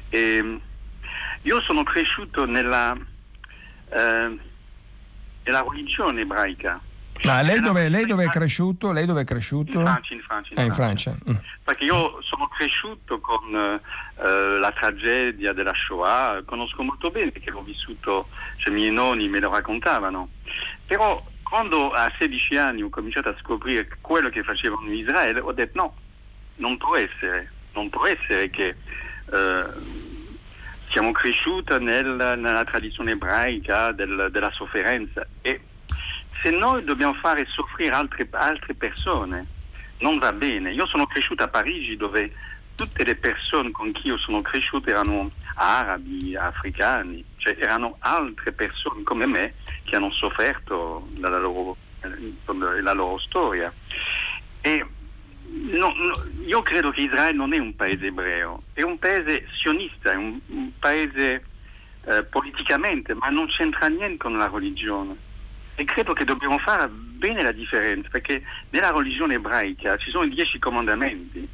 [0.10, 0.60] E,
[1.44, 2.96] io sono cresciuto nella,
[3.90, 4.38] eh,
[5.44, 6.80] nella religione ebraica.
[7.24, 8.92] Ma lei dove, lei dove, è cresciuto?
[8.92, 9.72] Lei dove è cresciuto?
[9.72, 10.14] In Francia.
[10.14, 11.12] In Francia, in ah, in Francia.
[11.12, 11.32] Francia.
[11.32, 11.44] Mm.
[11.64, 17.64] Perché io sono cresciuto con eh, la tragedia della Shoah, conosco molto bene perché l'ho
[17.64, 18.28] vissuto,
[18.58, 20.30] cioè i miei nonni me lo raccontavano.
[20.86, 25.54] Però quando a 16 anni ho cominciato a scoprire quello che facevano in Israele, ho
[25.54, 25.96] detto no,
[26.58, 28.76] non può essere, non può essere che...
[29.32, 30.06] Eh,
[30.90, 35.62] siamo cresciuti nel, nella tradizione ebraica del, della sofferenza e
[36.42, 39.46] se noi dobbiamo fare soffrire altre, altre persone
[40.00, 40.72] non va bene.
[40.72, 42.32] Io sono cresciuto a Parigi dove
[42.76, 49.02] tutte le persone con cui io sono cresciuto erano arabi, africani, cioè erano altre persone
[49.04, 51.76] come me che hanno sofferto dalla loro,
[52.82, 53.74] la loro storia.
[54.62, 54.86] E
[55.50, 60.12] No, no, io credo che Israele non è un paese ebreo, è un paese sionista,
[60.12, 61.44] è un, un paese
[62.06, 65.16] eh, politicamente, ma non c'entra niente con la religione.
[65.76, 70.30] E credo che dobbiamo fare bene la differenza, perché nella religione ebraica ci sono i
[70.30, 71.48] dieci comandamenti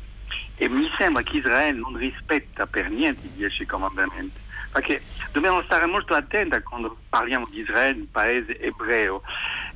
[0.55, 4.39] e mi sembra che Israele non rispetta per niente i dieci comandamenti,
[4.71, 9.21] perché dobbiamo stare molto attenti quando parliamo di Israele, un paese ebreo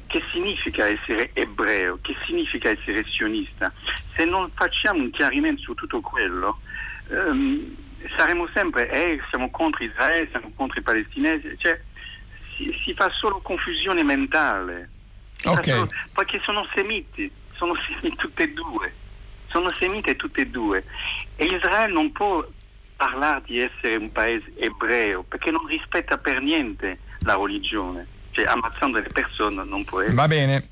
[0.08, 3.72] che significa essere ebreo, che significa essere sionista.
[4.16, 6.60] Se non facciamo un chiarimento su tutto quello,
[7.10, 7.76] ehm,
[8.16, 11.80] saremo sempre, eh, siamo contro Israele, siamo contro i palestinesi, cioè
[12.56, 14.90] si, si fa solo confusione mentale.
[15.44, 15.74] Okay.
[15.74, 18.94] Solo, perché sono semiti, sono semiti tutte e due,
[19.50, 20.84] sono semite tutte e due.
[21.36, 22.46] E Israele non può
[22.96, 29.00] parlare di essere un paese ebreo perché non rispetta per niente la religione cioè, ammazzando
[29.00, 30.16] le persone non può essere.
[30.16, 30.64] Va bene.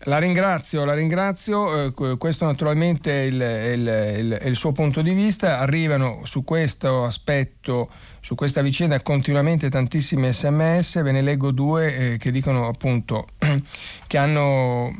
[0.00, 1.86] La ringrazio, la ringrazio.
[1.86, 5.58] Eh, questo naturalmente è il, il, il, il, suo punto di vista.
[5.58, 7.90] Arrivano su questo aspetto,
[8.20, 13.28] su questa vicenda continuamente tantissimi sms, ve ne leggo due eh, che dicono appunto
[14.06, 14.92] che hanno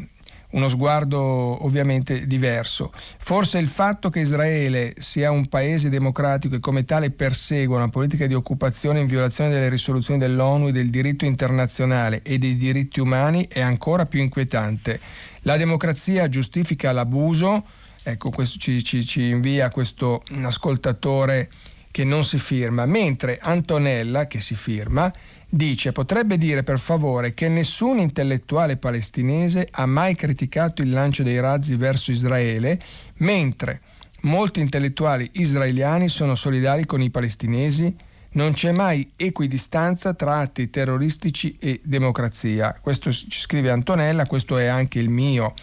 [0.56, 2.92] uno sguardo ovviamente diverso.
[3.18, 8.26] Forse il fatto che Israele sia un paese democratico e come tale persegua una politica
[8.26, 13.46] di occupazione in violazione delle risoluzioni dell'ONU e del diritto internazionale e dei diritti umani
[13.48, 14.98] è ancora più inquietante.
[15.42, 17.64] La democrazia giustifica l'abuso,
[18.02, 21.50] ecco questo ci, ci, ci invia questo ascoltatore
[21.90, 25.10] che non si firma, mentre Antonella, che si firma,
[25.48, 31.40] dice potrebbe dire per favore che nessun intellettuale palestinese ha mai criticato il lancio dei
[31.40, 32.80] razzi verso Israele,
[33.18, 33.80] mentre
[34.22, 37.94] molti intellettuali israeliani sono solidari con i palestinesi?
[38.32, 42.76] Non c'è mai equidistanza tra atti terroristici e democrazia.
[42.82, 45.54] Questo ci scrive Antonella, questo è anche il mio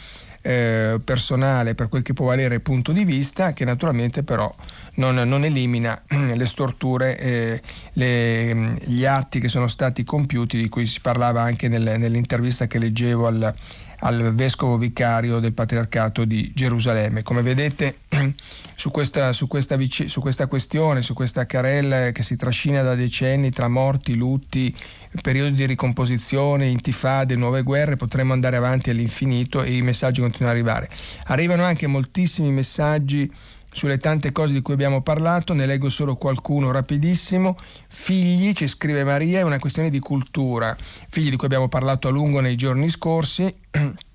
[0.43, 4.53] eh, personale per quel che può valere punto di vista, che naturalmente però
[4.95, 7.61] non, non elimina le storture, eh,
[7.93, 12.77] le, gli atti che sono stati compiuti, di cui si parlava anche nel, nell'intervista che
[12.77, 13.55] leggevo al,
[14.03, 17.23] al vescovo vicario del patriarcato di Gerusalemme.
[17.23, 17.99] Come vedete
[18.75, 19.77] su questa, su, questa,
[20.07, 24.75] su questa, questione, su questa carella che si trascina da decenni tra morti, lutti,
[25.21, 30.59] periodi di ricomposizione, intifade, nuove guerre, potremmo andare avanti all'infinito e i messaggi continuano ad
[30.59, 30.89] arrivare.
[31.27, 33.31] Arrivano anche moltissimi messaggi
[33.73, 37.57] sulle tante cose di cui abbiamo parlato, ne leggo solo qualcuno rapidissimo.
[37.87, 40.75] Figli, ci scrive Maria, è una questione di cultura.
[41.09, 43.53] Figli di cui abbiamo parlato a lungo nei giorni scorsi.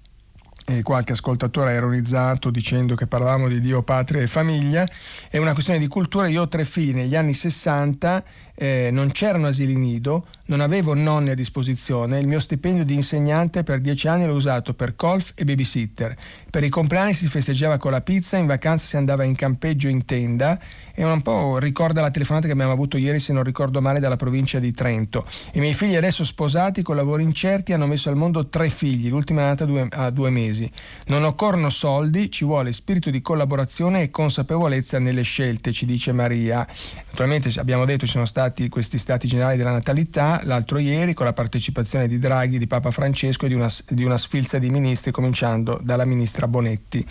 [0.70, 4.86] E qualche ascoltatore ha ironizzato dicendo che parlavamo di Dio, patria e famiglia,
[5.30, 6.28] è una questione di cultura.
[6.28, 8.22] Io ho tre figli negli anni 60
[8.60, 13.62] eh, non c'erano asili nido, non avevo nonni a disposizione, il mio stipendio di insegnante
[13.62, 16.16] per dieci anni l'ho usato per golf e babysitter.
[16.50, 20.04] Per i compleanni si festeggiava con la pizza, in vacanza si andava in campeggio in
[20.04, 20.58] tenda
[20.92, 24.16] e un po' ricorda la telefonata che abbiamo avuto ieri, se non ricordo male, dalla
[24.16, 25.24] provincia di Trento.
[25.52, 29.42] I miei figli adesso sposati con lavori incerti hanno messo al mondo tre figli, l'ultima
[29.42, 30.68] è nata due, a due mesi.
[31.06, 36.66] Non occorrono soldi, ci vuole spirito di collaborazione e consapevolezza nelle scelte, ci dice Maria.
[37.10, 41.26] Naturalmente abbiamo detto ci sono stati stati questi stati generali della natalità l'altro ieri con
[41.26, 45.10] la partecipazione di Draghi, di Papa Francesco e di una, di una sfilza di ministri
[45.10, 47.06] cominciando dalla ministra Bonetti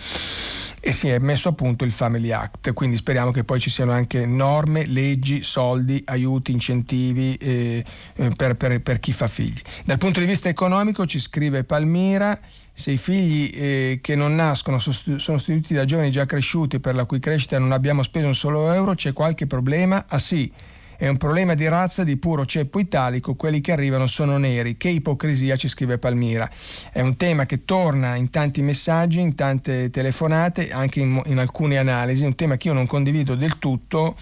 [0.80, 3.92] e si è messo a punto il Family Act, quindi speriamo che poi ci siano
[3.92, 7.84] anche norme, leggi, soldi, aiuti, incentivi eh,
[8.16, 9.60] eh per, per, per, chi fa figli.
[9.84, 12.40] Dal punto di vista economico ci scrive Palmira,
[12.72, 17.06] se i figli eh, che non nascono sono sostituiti da giovani già cresciuti per la
[17.06, 20.06] cui crescita non abbiamo speso un solo euro, c'è qualche problema?
[20.08, 20.50] Ah sì,
[20.98, 24.78] è un problema di razza di puro ceppo italico, quelli che arrivano sono neri.
[24.78, 26.50] Che ipocrisia, ci scrive Palmira.
[26.92, 31.78] È un tema che torna in tanti messaggi, in tante telefonate, anche in, in alcune
[31.78, 34.16] analisi, un tema che io non condivido del tutto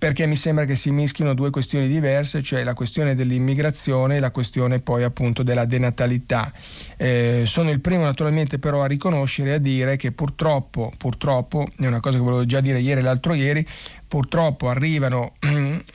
[0.00, 4.30] perché mi sembra che si mischino due questioni diverse, cioè la questione dell'immigrazione e la
[4.30, 6.50] questione poi appunto della denatalità.
[6.96, 11.84] Eh, sono il primo naturalmente però a riconoscere e a dire che purtroppo, purtroppo, è
[11.84, 13.66] una cosa che volevo già dire ieri e l'altro ieri,
[14.10, 15.34] purtroppo arrivano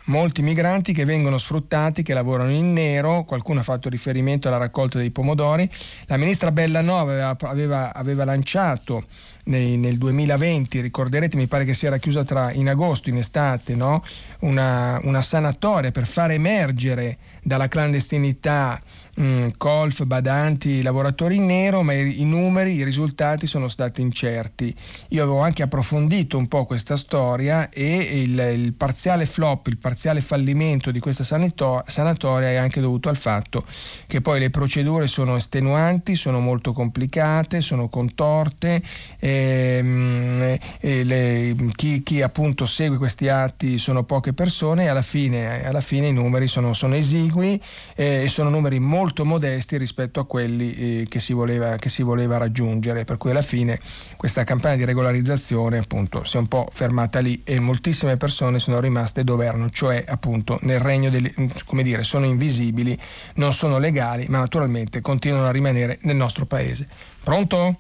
[0.05, 4.97] molti migranti che vengono sfruttati, che lavorano in nero, qualcuno ha fatto riferimento alla raccolta
[4.97, 5.69] dei pomodori,
[6.05, 9.03] la ministra Bellanova aveva, aveva, aveva lanciato
[9.45, 13.75] nei, nel 2020, ricorderete, mi pare che si era chiusa tra, in agosto, in estate,
[13.75, 14.01] no?
[14.39, 18.81] una, una sanatoria per far emergere dalla clandestinità
[19.19, 24.73] mm, colf, badanti, lavoratori in nero, ma i, i, numeri, i risultati sono stati incerti.
[25.09, 30.21] Io avevo anche approfondito un po' questa storia e il, il parziale flop, il parziale
[30.21, 33.65] fallimento di questa sanito- sanatoria è anche dovuto al fatto
[34.07, 38.81] che poi le procedure sono estenuanti, sono molto complicate, sono contorte,
[39.19, 45.81] ehm, le, chi, chi, appunto segue questi atti sono poche persone e alla fine, alla
[45.81, 47.59] fine i numeri sono, sono esigui
[47.95, 51.89] eh, e sono numeri molto molto modesti rispetto a quelli eh, che, si voleva, che,
[51.89, 53.79] si voleva, raggiungere, per cui alla fine
[54.17, 58.79] questa campagna di regolarizzazione appunto si è un po' fermata lì e moltissime persone sono
[58.79, 61.31] rimaste dove erano, cioè appunto nel regno delle,
[61.65, 62.97] come dire, sono invisibili,
[63.35, 66.87] non sono legali, ma naturalmente continuano a rimanere nel nostro paese.
[67.23, 67.77] Pronto?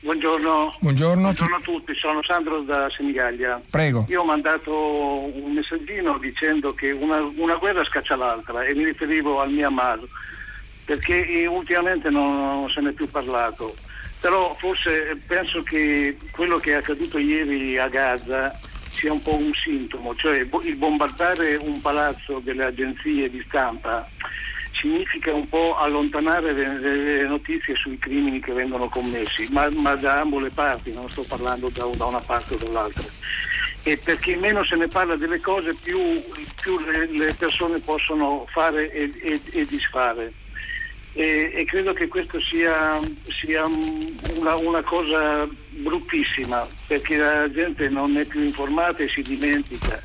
[0.00, 0.74] Buongiorno.
[0.80, 1.22] Buongiorno.
[1.22, 1.56] Buongiorno.
[1.56, 3.60] a tutti, sono Sandro da Senigallia.
[3.70, 4.04] Prego.
[4.08, 9.40] Io ho mandato un messaggino dicendo che una, una guerra scaccia l'altra e mi riferivo
[9.40, 10.00] al Myanmar
[10.84, 13.74] perché ultimamente non, se ne è più parlato.
[14.20, 19.52] Però forse penso che quello che è accaduto ieri a Gaza sia un po' un
[19.52, 24.08] sintomo, cioè il bombardare un palazzo delle agenzie di stampa
[24.86, 30.20] significa un po' allontanare le, le, notizie sui crimini che vengono commessi, ma, ma da
[30.20, 33.04] ambo le parti, non sto parlando da, da, una parte o dall'altra.
[33.82, 35.98] E perché meno se ne parla delle cose più,
[36.60, 40.32] più le, le, persone possono fare e, e, e disfare.
[41.12, 43.64] E, e, credo che questo sia, sia
[44.36, 49.98] una, una, cosa bruttissima perché la gente non è più informata e si dimentica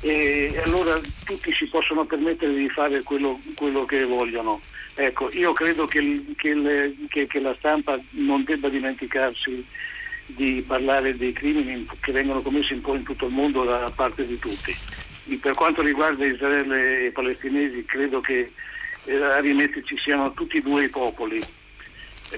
[0.00, 4.60] e allora tutti si possono permettere di fare quello, quello che vogliono.
[4.94, 9.64] Ecco, io credo che, che, le, che, che, la stampa non debba dimenticarsi
[10.26, 14.26] di parlare dei crimini che vengono commessi un po' in tutto il mondo da parte
[14.26, 14.74] di tutti.
[15.40, 18.52] Per quanto riguarda Israele e i palestinesi, credo che
[19.04, 21.42] eh, a rimetterci siano tutti e due i popoli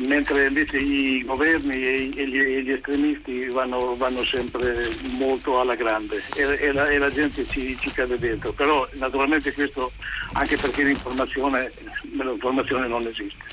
[0.00, 6.22] mentre invece i governi e gli, e gli estremisti vanno, vanno, sempre molto alla grande
[6.36, 8.52] e, e, la, e la, gente ci, ci, cade dentro.
[8.52, 9.90] Però naturalmente questo
[10.32, 11.72] anche perché l'informazione,
[12.12, 13.44] l'informazione non esiste.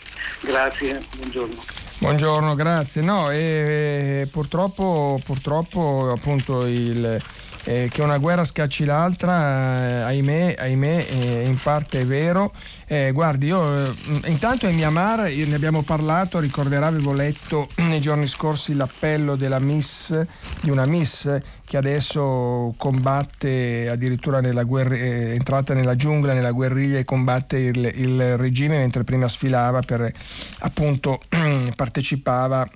[0.41, 1.63] Grazie, buongiorno.
[1.97, 3.01] Buongiorno, grazie.
[3.01, 7.19] No, e, purtroppo, purtroppo appunto il
[7.65, 12.53] eh, che una guerra scacci l'altra, eh, ahimè, ahimè eh, in parte è vero.
[12.87, 13.91] Eh, guardi, io eh,
[14.27, 20.17] intanto in Myanmar ne abbiamo parlato, ricorderà, avevo letto nei giorni scorsi l'appello della Miss,
[20.61, 26.99] di una Miss che adesso combatte addirittura nella guerra, è entrata nella giungla, nella guerriglia
[26.99, 30.11] e combatte il, il regime mentre prima sfilava per
[30.59, 31.19] appunto
[31.75, 32.69] partecipava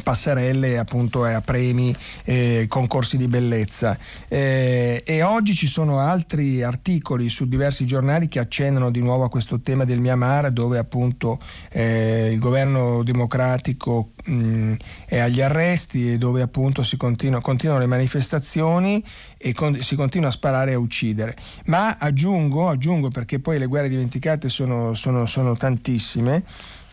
[0.00, 3.96] passerelle appunto a premi, eh, concorsi di bellezza.
[4.28, 9.28] Eh, e oggi ci sono altri articoli su diversi giornali che accendono di nuovo a
[9.28, 11.38] questo tema del Myanmar dove appunto
[11.70, 14.74] eh, il governo democratico mh,
[15.06, 19.02] è agli arresti e dove appunto si continua, continuano le manifestazioni
[19.36, 21.36] e con, si continua a sparare e a uccidere.
[21.66, 26.44] Ma aggiungo, aggiungo perché poi le guerre dimenticate sono, sono, sono tantissime,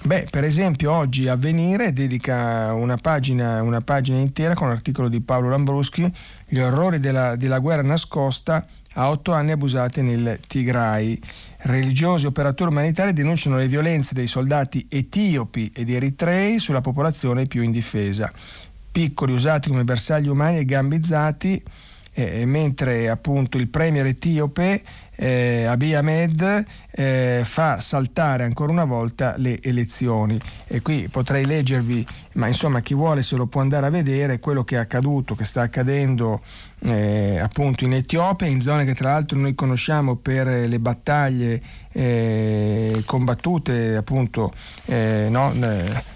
[0.02, 5.50] Beh, per esempio oggi Avvenire dedica una pagina, una pagina intera con l'articolo di Paolo
[5.50, 6.10] Lambruschi,
[6.47, 11.20] gli orrori della, della guerra nascosta a otto anni abusati nel Tigray.
[11.58, 18.32] Religiosi operatori umanitari denunciano le violenze dei soldati etiopi ed eritrei sulla popolazione più indifesa.
[18.91, 21.62] Piccoli usati come bersagli umani e gambizzati,
[22.14, 24.82] eh, mentre appunto il premier etiope
[25.22, 30.39] eh, Abiy Ahmed eh, fa saltare ancora una volta le elezioni.
[30.65, 34.63] E qui potrei leggervi, ma insomma chi vuole se lo può andare a vedere, quello
[34.63, 36.41] che è accaduto, che sta accadendo
[36.80, 41.61] eh, appunto in Etiopia, in zone che tra l'altro noi conosciamo per le battaglie
[41.91, 44.53] eh, combattute appunto
[44.86, 45.51] eh, no,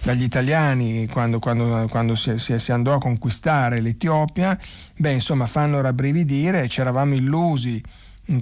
[0.04, 4.58] dagli italiani quando, quando, quando si, si, si, andò a conquistare l'Etiopia,
[4.96, 7.84] beh insomma fanno rabbrividire, ci eravamo illusi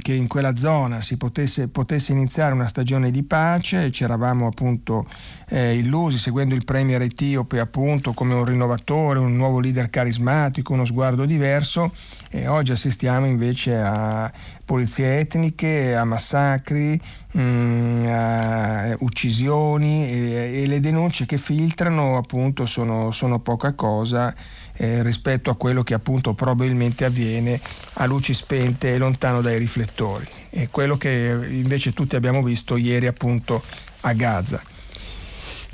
[0.02, 5.08] che in quella zona si potesse, potesse, iniziare una stagione di pace, ci eravamo appunto
[5.50, 10.86] eh, illusi seguendo il premier etiope appunto come un rinnovatore, un nuovo leader carismatico, uno
[10.86, 11.94] sguardo diverso.
[12.30, 14.32] E oggi assistiamo invece a
[14.64, 17.02] pulizie etniche, a massacri,
[17.32, 24.34] mh, mm, a uccisioni e, e, le denunce che filtrano appunto sono, sono poca cosa
[24.82, 27.60] eh, rispetto a quello che appunto probabilmente avviene
[27.94, 30.26] a luci spente e lontano dai riflettori.
[30.50, 33.62] È quello che invece tutti abbiamo visto ieri appunto
[34.02, 34.71] a Gaza.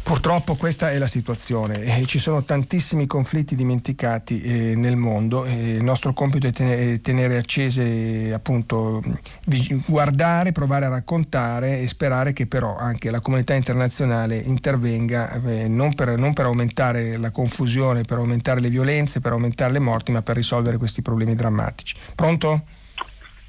[0.08, 5.72] Purtroppo questa è la situazione e ci sono tantissimi conflitti dimenticati eh, nel mondo e
[5.72, 9.04] il nostro compito è tenere, tenere accese, appunto,
[9.86, 15.94] guardare, provare a raccontare e sperare che però anche la comunità internazionale intervenga eh, non,
[15.94, 20.22] per, non per aumentare la confusione, per aumentare le violenze, per aumentare le morti, ma
[20.22, 21.98] per risolvere questi problemi drammatici.
[22.16, 22.64] Pronto?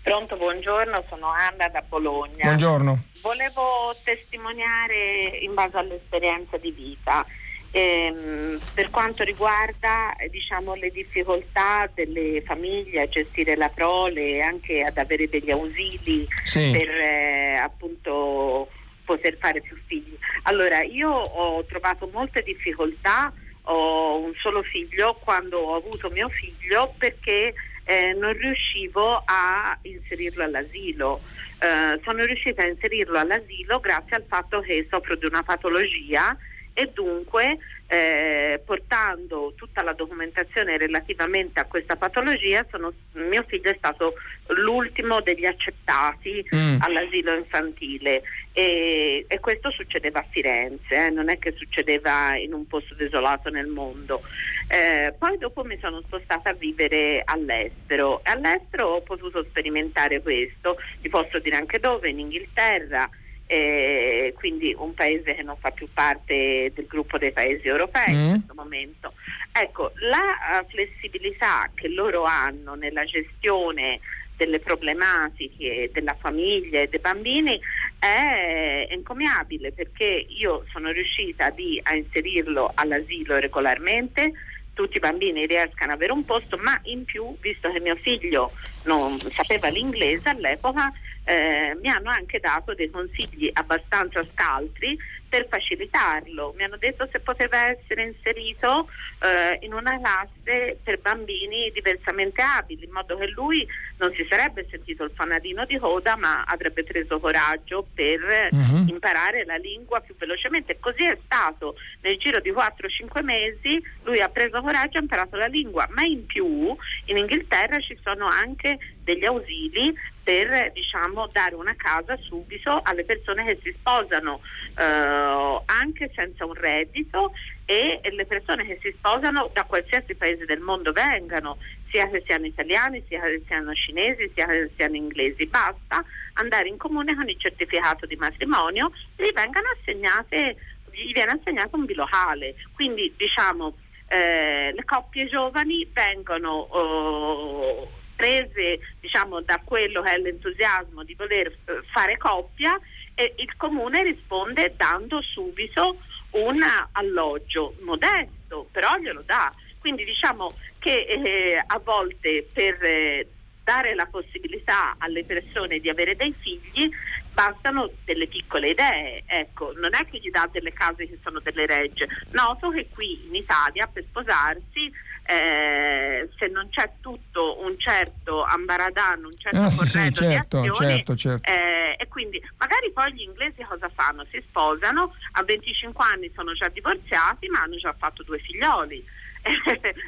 [0.08, 2.44] Pronto, buongiorno, sono Anna da Bologna.
[2.44, 3.04] Buongiorno.
[3.20, 7.26] Volevo testimoniare in base all'esperienza di vita.
[7.72, 14.80] Ehm, per quanto riguarda diciamo, le difficoltà delle famiglie a gestire la prole e anche
[14.80, 16.70] ad avere degli ausili sì.
[16.70, 18.70] per eh, appunto
[19.04, 20.16] poter fare più figli.
[20.44, 23.30] Allora, io ho trovato molte difficoltà,
[23.64, 27.52] ho un solo figlio quando ho avuto mio figlio perché
[27.88, 31.20] eh, non riuscivo a inserirlo all'asilo.
[31.58, 36.36] Eh, sono riuscita a inserirlo all'asilo grazie al fatto che soffro di una patologia
[36.78, 37.58] e dunque
[37.88, 44.14] eh, portando tutta la documentazione relativamente a questa patologia sono, mio figlio è stato
[44.48, 46.76] l'ultimo degli accettati mm.
[46.78, 52.64] all'asilo infantile e, e, questo succedeva a Firenze, eh, non è che succedeva in un
[52.68, 54.22] posto desolato nel mondo.
[54.68, 60.76] Eh, poi dopo mi sono spostata a vivere all'estero e all'estero ho potuto sperimentare questo,
[61.00, 63.10] vi posso dire anche dove, in Inghilterra
[63.48, 68.20] eh, quindi un paese che non fa più parte del gruppo dei paesi europei mm.
[68.20, 69.12] in questo momento.
[69.50, 74.00] Ecco, la uh, flessibilità che loro hanno nella gestione
[74.36, 77.58] delle problematiche della famiglia e dei bambini
[77.98, 84.32] è encomiabile perché io sono riuscita di, a inserirlo all'asilo regolarmente
[84.74, 88.52] tutti i bambini riescano ad avere un posto, ma in più, visto che mio figlio
[88.84, 90.92] non sapeva l'inglese all'epoca,
[91.28, 94.96] eh, mi hanno anche dato dei consigli abbastanza scaltri
[95.28, 96.54] per facilitarlo.
[96.56, 98.88] Mi hanno detto se poteva essere inserito
[99.22, 103.66] eh, in una classe per bambini diversamente abili, in modo che lui
[103.98, 108.86] non si sarebbe sentito il fanalino di coda, ma avrebbe preso coraggio per uh-huh.
[108.88, 110.78] imparare la lingua più velocemente.
[110.80, 111.76] Così è stato.
[112.00, 116.04] Nel giro di 4-5 mesi lui ha preso coraggio e ha imparato la lingua, ma
[116.04, 116.74] in più
[117.04, 118.78] in Inghilterra ci sono anche
[119.08, 124.42] degli ausili per diciamo, dare una casa subito alle persone che si sposano
[124.76, 127.32] eh, anche senza un reddito
[127.64, 131.56] e le persone che si sposano da qualsiasi paese del mondo vengano,
[131.90, 135.46] sia che siano italiani, sia che siano cinesi, sia che siano inglesi.
[135.46, 136.04] Basta
[136.34, 139.32] andare in comune con il certificato di matrimonio e gli,
[139.80, 140.56] assegnate,
[140.92, 142.54] gli viene assegnato un bilocale.
[142.74, 143.74] Quindi diciamo
[144.08, 146.50] eh, le coppie giovani vengono...
[146.50, 152.76] Oh, prese diciamo, da quello che è l'entusiasmo di voler eh, fare coppia
[153.14, 155.98] e il comune risponde dando subito
[156.30, 156.60] un
[156.92, 159.54] alloggio modesto, però glielo dà.
[159.78, 163.26] Quindi diciamo che eh, a volte per eh,
[163.62, 166.90] dare la possibilità alle persone di avere dei figli
[167.32, 171.66] bastano delle piccole idee, ecco, non è che gli dà delle case che sono delle
[171.66, 172.08] regge.
[172.30, 174.90] Noto che qui in Italia per sposarsi
[175.28, 180.74] eh, se non c'è tutto un certo ambaradan, un certo ah, sì, sì, certo, azioni,
[180.74, 181.50] certo, certo.
[181.50, 184.24] Eh, e quindi magari poi gli inglesi cosa fanno?
[184.30, 189.04] Si sposano, a 25 anni sono già divorziati ma hanno già fatto due figlioli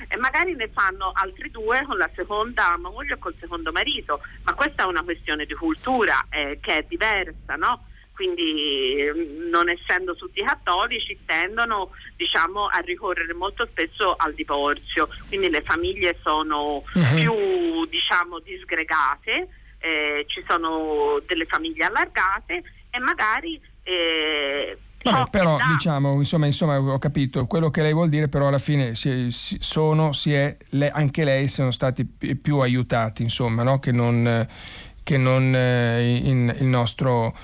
[0.08, 4.54] e magari ne fanno altri due con la seconda moglie o col secondo marito, ma
[4.54, 7.88] questa è una questione di cultura eh, che è diversa, no?
[8.20, 15.48] Quindi mm, non essendo tutti cattolici tendono diciamo, a ricorrere molto spesso al divorzio, quindi
[15.48, 17.14] le famiglie sono uh-huh.
[17.14, 19.48] più diciamo, disgregate,
[19.78, 26.98] eh, ci sono delle famiglie allargate e magari eh, Vabbè, però diciamo, insomma, insomma, ho
[26.98, 30.90] capito quello che lei vuol dire, però alla fine si, si, sono, si è, le,
[30.90, 33.78] anche lei sono stati più aiutati, insomma, no?
[33.78, 34.46] che non,
[35.02, 37.34] che non eh, in, il nostro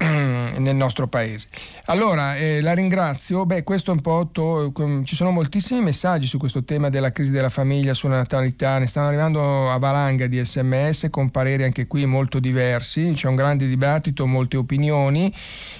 [0.58, 1.48] nel nostro paese.
[1.86, 3.44] Allora, eh, la ringrazio.
[3.44, 4.72] Beh, questo è un po' to-
[5.04, 9.08] ci sono moltissimi messaggi su questo tema della crisi della famiglia, sulla natalità, ne stanno
[9.08, 14.26] arrivando a valanga di sms con pareri anche qui molto diversi, c'è un grande dibattito,
[14.26, 15.34] molte opinioni.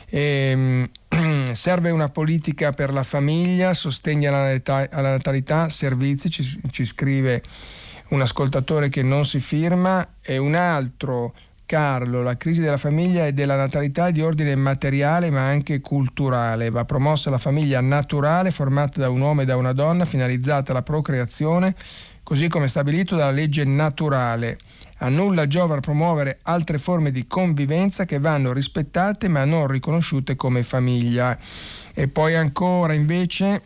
[0.07, 7.43] E, ehm, serve una politica per la famiglia, sostegno alla, natalità, servizi, ci, ci scrive
[8.09, 11.33] un ascoltatore che non si firma e un altro
[11.71, 16.69] Carlo, la crisi della famiglia e della natalità è di ordine materiale ma anche culturale.
[16.69, 20.83] Va promossa la famiglia naturale formata da un uomo e da una donna finalizzata alla
[20.83, 21.77] procreazione,
[22.25, 24.59] così come stabilito dalla legge naturale.
[24.97, 30.65] A nulla giova promuovere altre forme di convivenza che vanno rispettate ma non riconosciute come
[30.65, 31.39] famiglia.
[31.95, 33.63] E poi ancora invece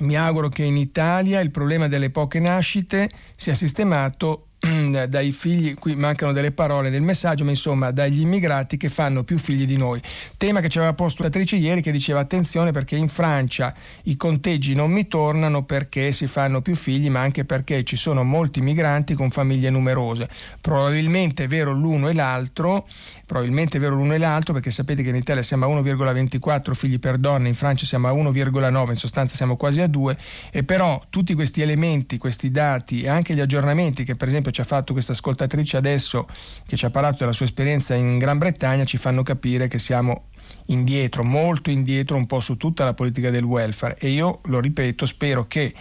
[0.00, 5.96] mi auguro che in Italia il problema delle poche nascite sia sistemato dai figli, qui
[5.96, 10.00] mancano delle parole del messaggio, ma insomma dagli immigrati che fanno più figli di noi.
[10.36, 13.74] Tema che ci aveva posto l'attrice ieri che diceva attenzione perché in Francia
[14.04, 18.22] i conteggi non mi tornano perché si fanno più figli, ma anche perché ci sono
[18.22, 20.28] molti migranti con famiglie numerose.
[20.60, 22.86] Probabilmente è vero l'uno e l'altro,
[23.30, 26.98] probabilmente è vero l'uno e l'altro perché sapete che in Italia siamo a 1,24 figli
[26.98, 30.18] per donna, in Francia siamo a 1,9, in sostanza siamo quasi a 2
[30.50, 34.60] e però tutti questi elementi, questi dati e anche gli aggiornamenti che per esempio ci
[34.62, 36.26] ha fatto questa ascoltatrice adesso
[36.66, 40.24] che ci ha parlato della sua esperienza in Gran Bretagna ci fanno capire che siamo
[40.66, 45.06] indietro, molto indietro un po' su tutta la politica del welfare e io lo ripeto,
[45.06, 45.72] spero che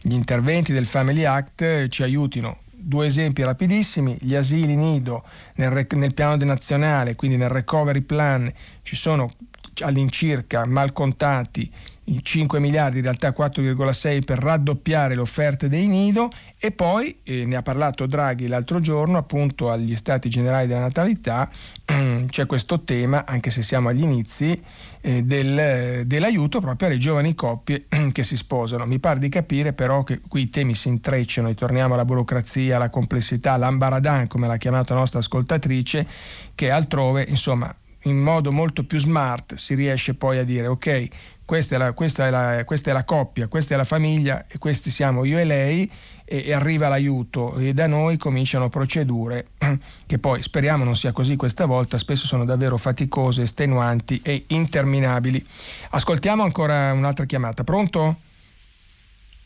[0.00, 2.60] gli interventi del Family Act ci aiutino.
[2.86, 5.24] Due esempi rapidissimi, gli asili nido
[5.54, 8.52] nel, nel piano nazionale, quindi nel recovery plan
[8.82, 9.32] ci sono
[9.80, 11.72] all'incirca mal contati
[12.22, 16.30] 5 miliardi, in realtà 4,6 per raddoppiare le offerte dei nido.
[16.58, 21.50] E poi, eh, ne ha parlato Draghi l'altro giorno, appunto agli Stati Generali della Natalità,
[22.28, 24.60] c'è questo tema, anche se siamo agli inizi,
[25.00, 28.86] eh, del, dell'aiuto proprio alle giovani coppie che si sposano.
[28.86, 32.76] Mi pare di capire però che qui i temi si intrecciano, e torniamo alla burocrazia,
[32.76, 36.06] alla complessità, l'ambaradan, come l'ha chiamata la nostra ascoltatrice,
[36.54, 37.74] che altrove, insomma,
[38.04, 41.08] in modo molto più smart si riesce poi a dire ok,
[41.44, 44.58] questa è, la, questa, è la, questa è la, coppia, questa è la famiglia e
[44.58, 45.90] questi siamo io e lei
[46.24, 49.48] e, e, arriva l'aiuto e da noi cominciano procedure
[50.06, 55.44] che poi speriamo non sia così questa volta, spesso sono davvero faticose, estenuanti e interminabili.
[55.90, 57.62] Ascoltiamo ancora un'altra chiamata.
[57.62, 58.16] Pronto?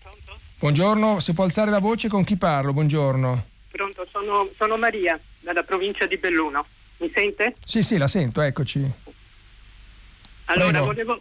[0.01, 0.39] Pronto?
[0.57, 2.73] Buongiorno, si può alzare la voce con chi parlo?
[2.73, 3.45] Buongiorno.
[3.73, 6.65] Pronto, sono, sono Maria dalla provincia di Belluno.
[6.99, 7.55] Mi sente?
[7.65, 8.93] Sì, sì, la sento, eccoci.
[10.47, 11.21] Allora, volevo,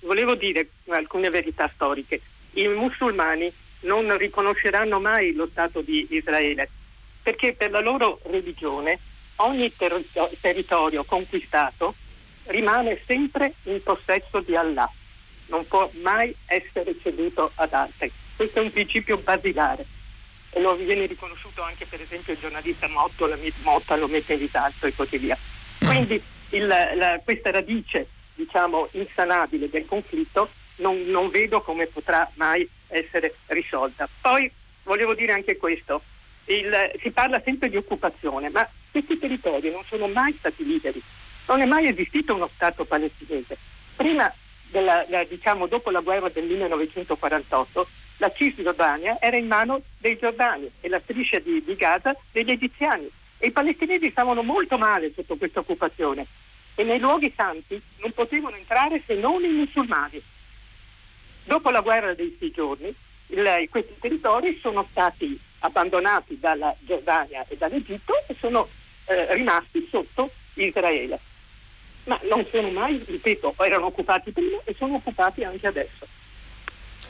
[0.00, 2.20] volevo dire alcune verità storiche.
[2.52, 6.68] I musulmani non riconosceranno mai lo Stato di Israele
[7.22, 8.98] perché per la loro religione
[9.36, 10.04] ogni ter-
[10.40, 11.94] territorio conquistato
[12.44, 14.90] rimane sempre in possesso di Allah,
[15.46, 18.10] non può mai essere ceduto ad altri.
[18.36, 19.84] Questo è un principio basilare
[20.50, 24.40] e lo viene riconosciuto anche per esempio il giornalista Motto, la, Motta lo mette in
[24.40, 25.36] risalto e così via.
[25.84, 25.86] Mm.
[25.86, 28.08] Quindi il, la, questa radice
[28.40, 34.08] diciamo insanabile del conflitto non, non vedo come potrà mai essere risolta.
[34.20, 34.50] Poi
[34.84, 36.02] volevo dire anche questo,
[36.46, 41.02] il, si parla sempre di occupazione, ma questi territori non sono mai stati liberi,
[41.46, 43.56] non è mai esistito uno Stato palestinese.
[43.94, 44.32] Prima
[44.70, 50.70] della, la, diciamo, dopo la guerra del 1948 la Cisgiordania era in mano dei giordani
[50.80, 53.08] e la striscia di, di Gaza degli egiziani
[53.38, 56.26] e i palestinesi stavano molto male sotto questa occupazione
[56.80, 60.22] e nei luoghi santi non potevano entrare se non i musulmani.
[61.44, 62.94] Dopo la guerra dei sei giorni
[63.26, 68.66] il, questi territori sono stati abbandonati dalla Giordania e dall'Egitto e sono
[69.04, 71.20] eh, rimasti sotto Israele.
[72.04, 76.06] Ma non sono mai, ripeto, erano occupati prima e sono occupati anche adesso.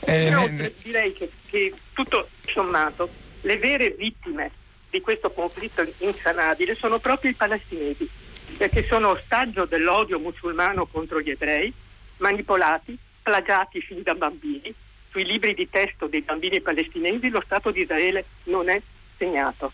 [0.05, 4.51] Eh, Inoltre direi che, che tutto sommato le vere vittime
[4.89, 8.09] di questo conflitto insanabile sono proprio i palestinesi,
[8.57, 11.73] perché sono ostaggio dell'odio musulmano contro gli ebrei,
[12.17, 14.73] manipolati, plagiati fin da bambini.
[15.09, 18.81] Sui libri di testo dei bambini palestinesi lo Stato di Israele non è
[19.17, 19.71] segnato.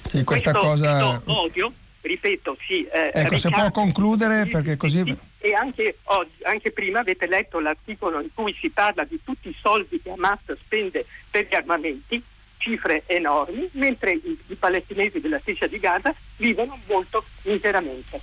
[0.00, 1.20] Sì, questa questo, cosa...
[1.20, 1.72] Questo odio
[2.02, 2.84] ripeto, sì.
[2.84, 5.16] Eh, ecco, se può concludere perché così...
[5.38, 9.56] E anche, oggi, anche prima avete letto l'articolo in cui si parla di tutti i
[9.60, 12.22] soldi che Hamas spende per gli armamenti,
[12.58, 18.20] cifre enormi, mentre i, i palestinesi della striscia di Gaza vivono molto miseramente.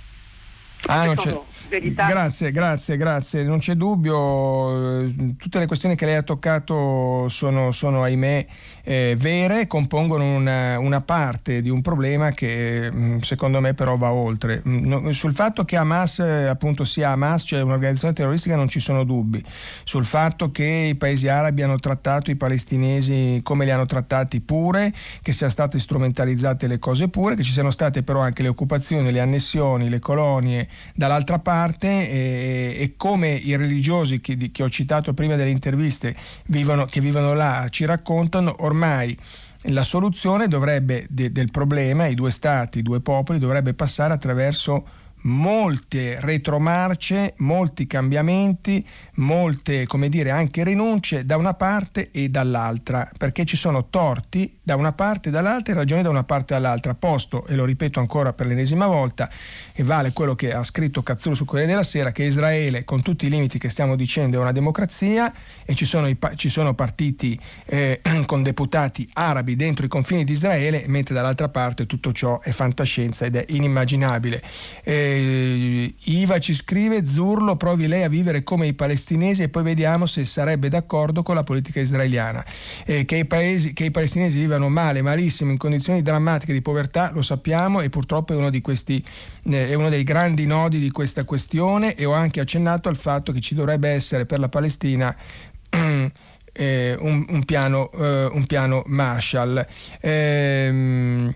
[0.86, 1.14] Ah.
[1.68, 3.44] Grazie, grazie, grazie.
[3.44, 5.04] Non c'è dubbio,
[5.36, 8.46] tutte le questioni che lei ha toccato sono, sono ahimè,
[8.84, 14.12] eh, vere, compongono una, una, parte di un problema che mm, secondo me però va
[14.12, 14.62] oltre.
[14.66, 19.42] Mm, sul fatto che Hamas appunto sia Hamas, cioè un'organizzazione terroristica, non ci sono dubbi.
[19.84, 24.92] Sul fatto che i paesi arabi hanno trattato i palestinesi come li hanno trattati pure,
[25.22, 29.10] che siano state strumentalizzate le cose pure, che ci siano state però anche le occupazioni,
[29.12, 35.14] le annessioni, le colonie dall'altra parte e, e come i religiosi che, che, ho citato
[35.14, 36.14] prima delle interviste
[36.46, 39.16] vivono, che vivono là ci raccontano, ormai
[39.64, 44.86] la soluzione dovrebbe, de, del problema, i due stati, i due popoli, dovrebbe passare attraverso
[45.22, 48.86] molte retromarce, molti cambiamenti,
[49.20, 54.76] molte, come dire, anche rinunce da una parte e dall'altra, perché ci sono torti da
[54.76, 58.00] una parte e dall'altra e ragioni da una parte e dall'altra, posto, e lo ripeto
[58.00, 59.30] ancora per l'ennesima volta,
[59.72, 63.26] e vale quello che ha scritto Cazzullo su Corriere della Sera, che Israele, con tutti
[63.26, 65.32] i limiti che stiamo dicendo, è una democrazia
[65.64, 70.32] e ci sono, i, ci sono partiti eh, con deputati arabi dentro i confini di
[70.32, 74.42] Israele, mentre dall'altra parte tutto ciò è fantascienza ed è inimmaginabile.
[74.82, 79.62] Eh, Iva ci scrive, Zurlo provi lei a vivere come i palestinesi palestinesi e poi
[79.62, 82.44] vediamo se sarebbe d'accordo con la politica israeliana.
[82.84, 87.10] Eh, che, i paesi, che, i palestinesi vivano male, malissimo, in condizioni drammatiche di povertà,
[87.12, 89.04] lo sappiamo e purtroppo è uno, questi,
[89.44, 93.32] eh, è uno dei grandi nodi di questa questione e ho anche accennato al fatto
[93.32, 95.14] che ci dovrebbe essere per la Palestina
[96.52, 99.66] eh, un, un, piano, eh, un, piano, Marshall.
[100.00, 101.34] Ehm,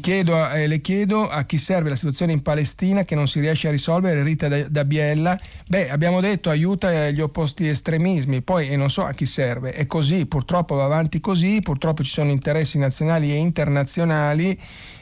[0.00, 3.68] chiedo, eh, le chiedo a chi serve la situazione in Palestina che non si riesce
[3.68, 5.38] a risolvere, Rita da, da Biella.
[5.68, 9.72] Beh, abbiamo detto aiuta gli opposti estremismi, poi e non so a chi serve.
[9.72, 14.58] È così, purtroppo va avanti così, purtroppo ci sono interessi nazionali e internazionali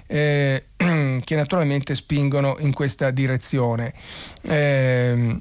[0.07, 3.95] eh, che naturalmente spingono in questa direzione.
[4.43, 5.41] Eh,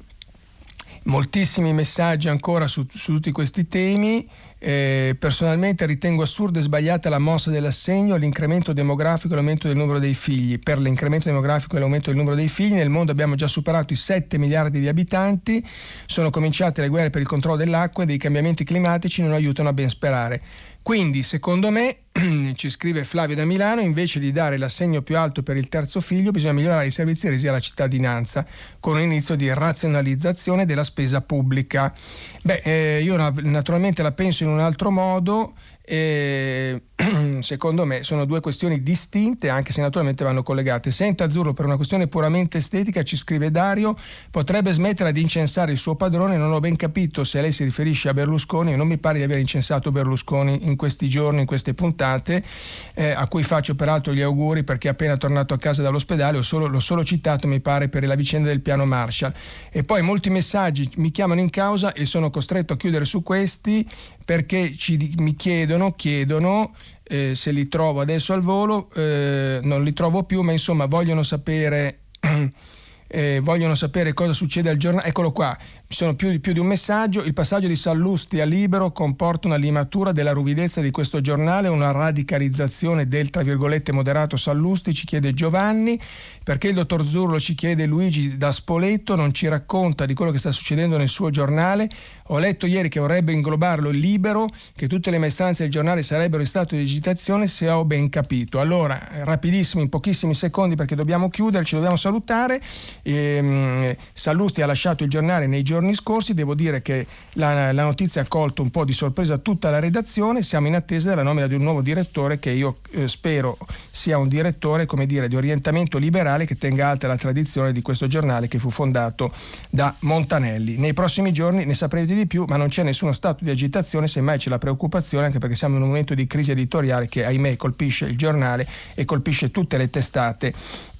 [1.04, 4.28] moltissimi messaggi ancora su, su tutti questi temi.
[4.60, 10.00] Eh, personalmente ritengo assurda e sbagliata la mossa dell'assegno all'incremento demografico e l'aumento del numero
[10.00, 10.58] dei figli.
[10.58, 13.96] Per l'incremento demografico e l'aumento del numero dei figli nel mondo abbiamo già superato i
[13.96, 15.64] 7 miliardi di abitanti,
[16.06, 19.72] sono cominciate le guerre per il controllo dell'acqua e dei cambiamenti climatici non aiutano a
[19.72, 20.42] ben sperare.
[20.82, 22.04] Quindi, secondo me,
[22.54, 26.30] ci scrive Flavio da Milano, invece di dare l'assegno più alto per il terzo figlio,
[26.30, 28.46] bisogna migliorare i servizi resi alla cittadinanza
[28.80, 31.94] con un inizio di razionalizzazione della spesa pubblica.
[32.42, 35.54] Beh, eh, io naturalmente la penso in un altro modo
[35.88, 36.82] e
[37.40, 40.90] secondo me sono due questioni distinte anche se naturalmente vanno collegate.
[40.90, 43.96] Senta Azzurro per una questione puramente estetica ci scrive Dario
[44.30, 48.10] potrebbe smettere di incensare il suo padrone non ho ben capito se lei si riferisce
[48.10, 52.44] a Berlusconi non mi pare di aver incensato Berlusconi in questi giorni, in queste puntate
[52.92, 56.80] eh, a cui faccio peraltro gli auguri perché appena tornato a casa dall'ospedale solo, l'ho
[56.80, 59.32] solo citato mi pare per la vicenda del piano Marshall
[59.70, 63.88] e poi molti messaggi mi chiamano in causa e sono costretto a chiudere su questi
[64.28, 69.94] perché ci, mi chiedono, chiedono eh, se li trovo adesso al volo, eh, non li
[69.94, 72.00] trovo più, ma insomma vogliono sapere,
[73.08, 75.08] eh, vogliono sapere cosa succede al giornale.
[75.08, 75.56] Eccolo qua,
[75.90, 77.24] ci sono più, più, di un messaggio.
[77.24, 81.92] Il passaggio di Sallusti a Libero comporta una limatura della ruvidezza di questo giornale, una
[81.92, 85.98] radicalizzazione del tra virgolette moderato Sallusti, ci chiede Giovanni.
[86.44, 90.38] Perché il dottor Zurlo ci chiede Luigi da Spoleto, non ci racconta di quello che
[90.38, 91.88] sta succedendo nel suo giornale.
[92.30, 96.48] Ho letto ieri che vorrebbe inglobarlo libero, che tutte le maestranze del giornale sarebbero in
[96.48, 98.60] stato di agitazione, se ho ben capito.
[98.60, 102.62] Allora, rapidissimo, in pochissimi secondi perché dobbiamo chiudere, ci dobbiamo salutare.
[103.02, 108.22] Ehm, Sallusti ha lasciato il giornale nei giorni scorsi, devo dire che la, la notizia
[108.22, 111.54] ha colto un po' di sorpresa tutta la redazione, siamo in attesa della nomina di
[111.54, 113.56] un nuovo direttore che io eh, spero
[113.90, 118.06] sia un direttore, come dire, di orientamento liberale che tenga alta la tradizione di questo
[118.06, 119.32] giornale che fu fondato
[119.70, 120.76] da Montanelli.
[120.78, 124.38] Nei prossimi giorni ne saprete di più, ma non c'è nessuno stato di agitazione, semmai
[124.38, 128.06] c'è la preoccupazione, anche perché siamo in un momento di crisi editoriale che ahimè colpisce
[128.06, 130.54] il giornale e colpisce tutte le testate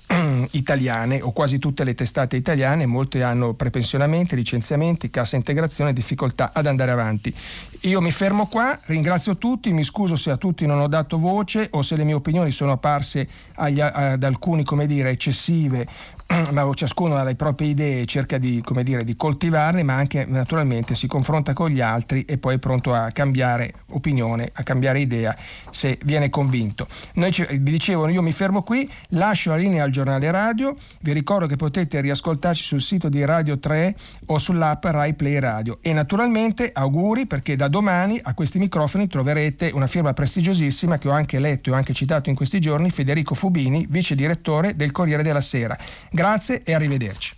[0.52, 6.66] italiane o quasi tutte le testate italiane, molte hanno prepensionamenti, licenziamenti, cassa integrazione, difficoltà ad
[6.66, 7.34] andare avanti.
[7.82, 11.68] Io mi fermo qua, ringrazio tutti, mi scuso se a tutti non ho dato voce
[11.72, 15.86] o se le mie opinioni sono apparse agli, ad alcuni, come dire, eccessive
[16.52, 21.06] ma ciascuno ha le proprie idee cerca di, dire, di, coltivarle, ma anche naturalmente si
[21.06, 25.34] confronta con gli altri e poi è pronto a cambiare opinione, a cambiare idea
[25.70, 26.86] se viene convinto.
[27.14, 31.12] Noi ci, vi dicevo, io mi fermo qui, lascio la linea al giornale radio, vi
[31.12, 33.96] ricordo che potete riascoltarci sul sito di Radio 3
[34.26, 39.70] o sull'app Rai Play Radio e naturalmente auguri perché da domani a questi microfoni troverete
[39.72, 43.34] una firma prestigiosissima che ho anche letto e ho anche citato in questi giorni, Federico
[43.34, 45.76] Fubini, vice direttore del Corriere della Sera.
[46.18, 47.37] Grazie e arrivederci.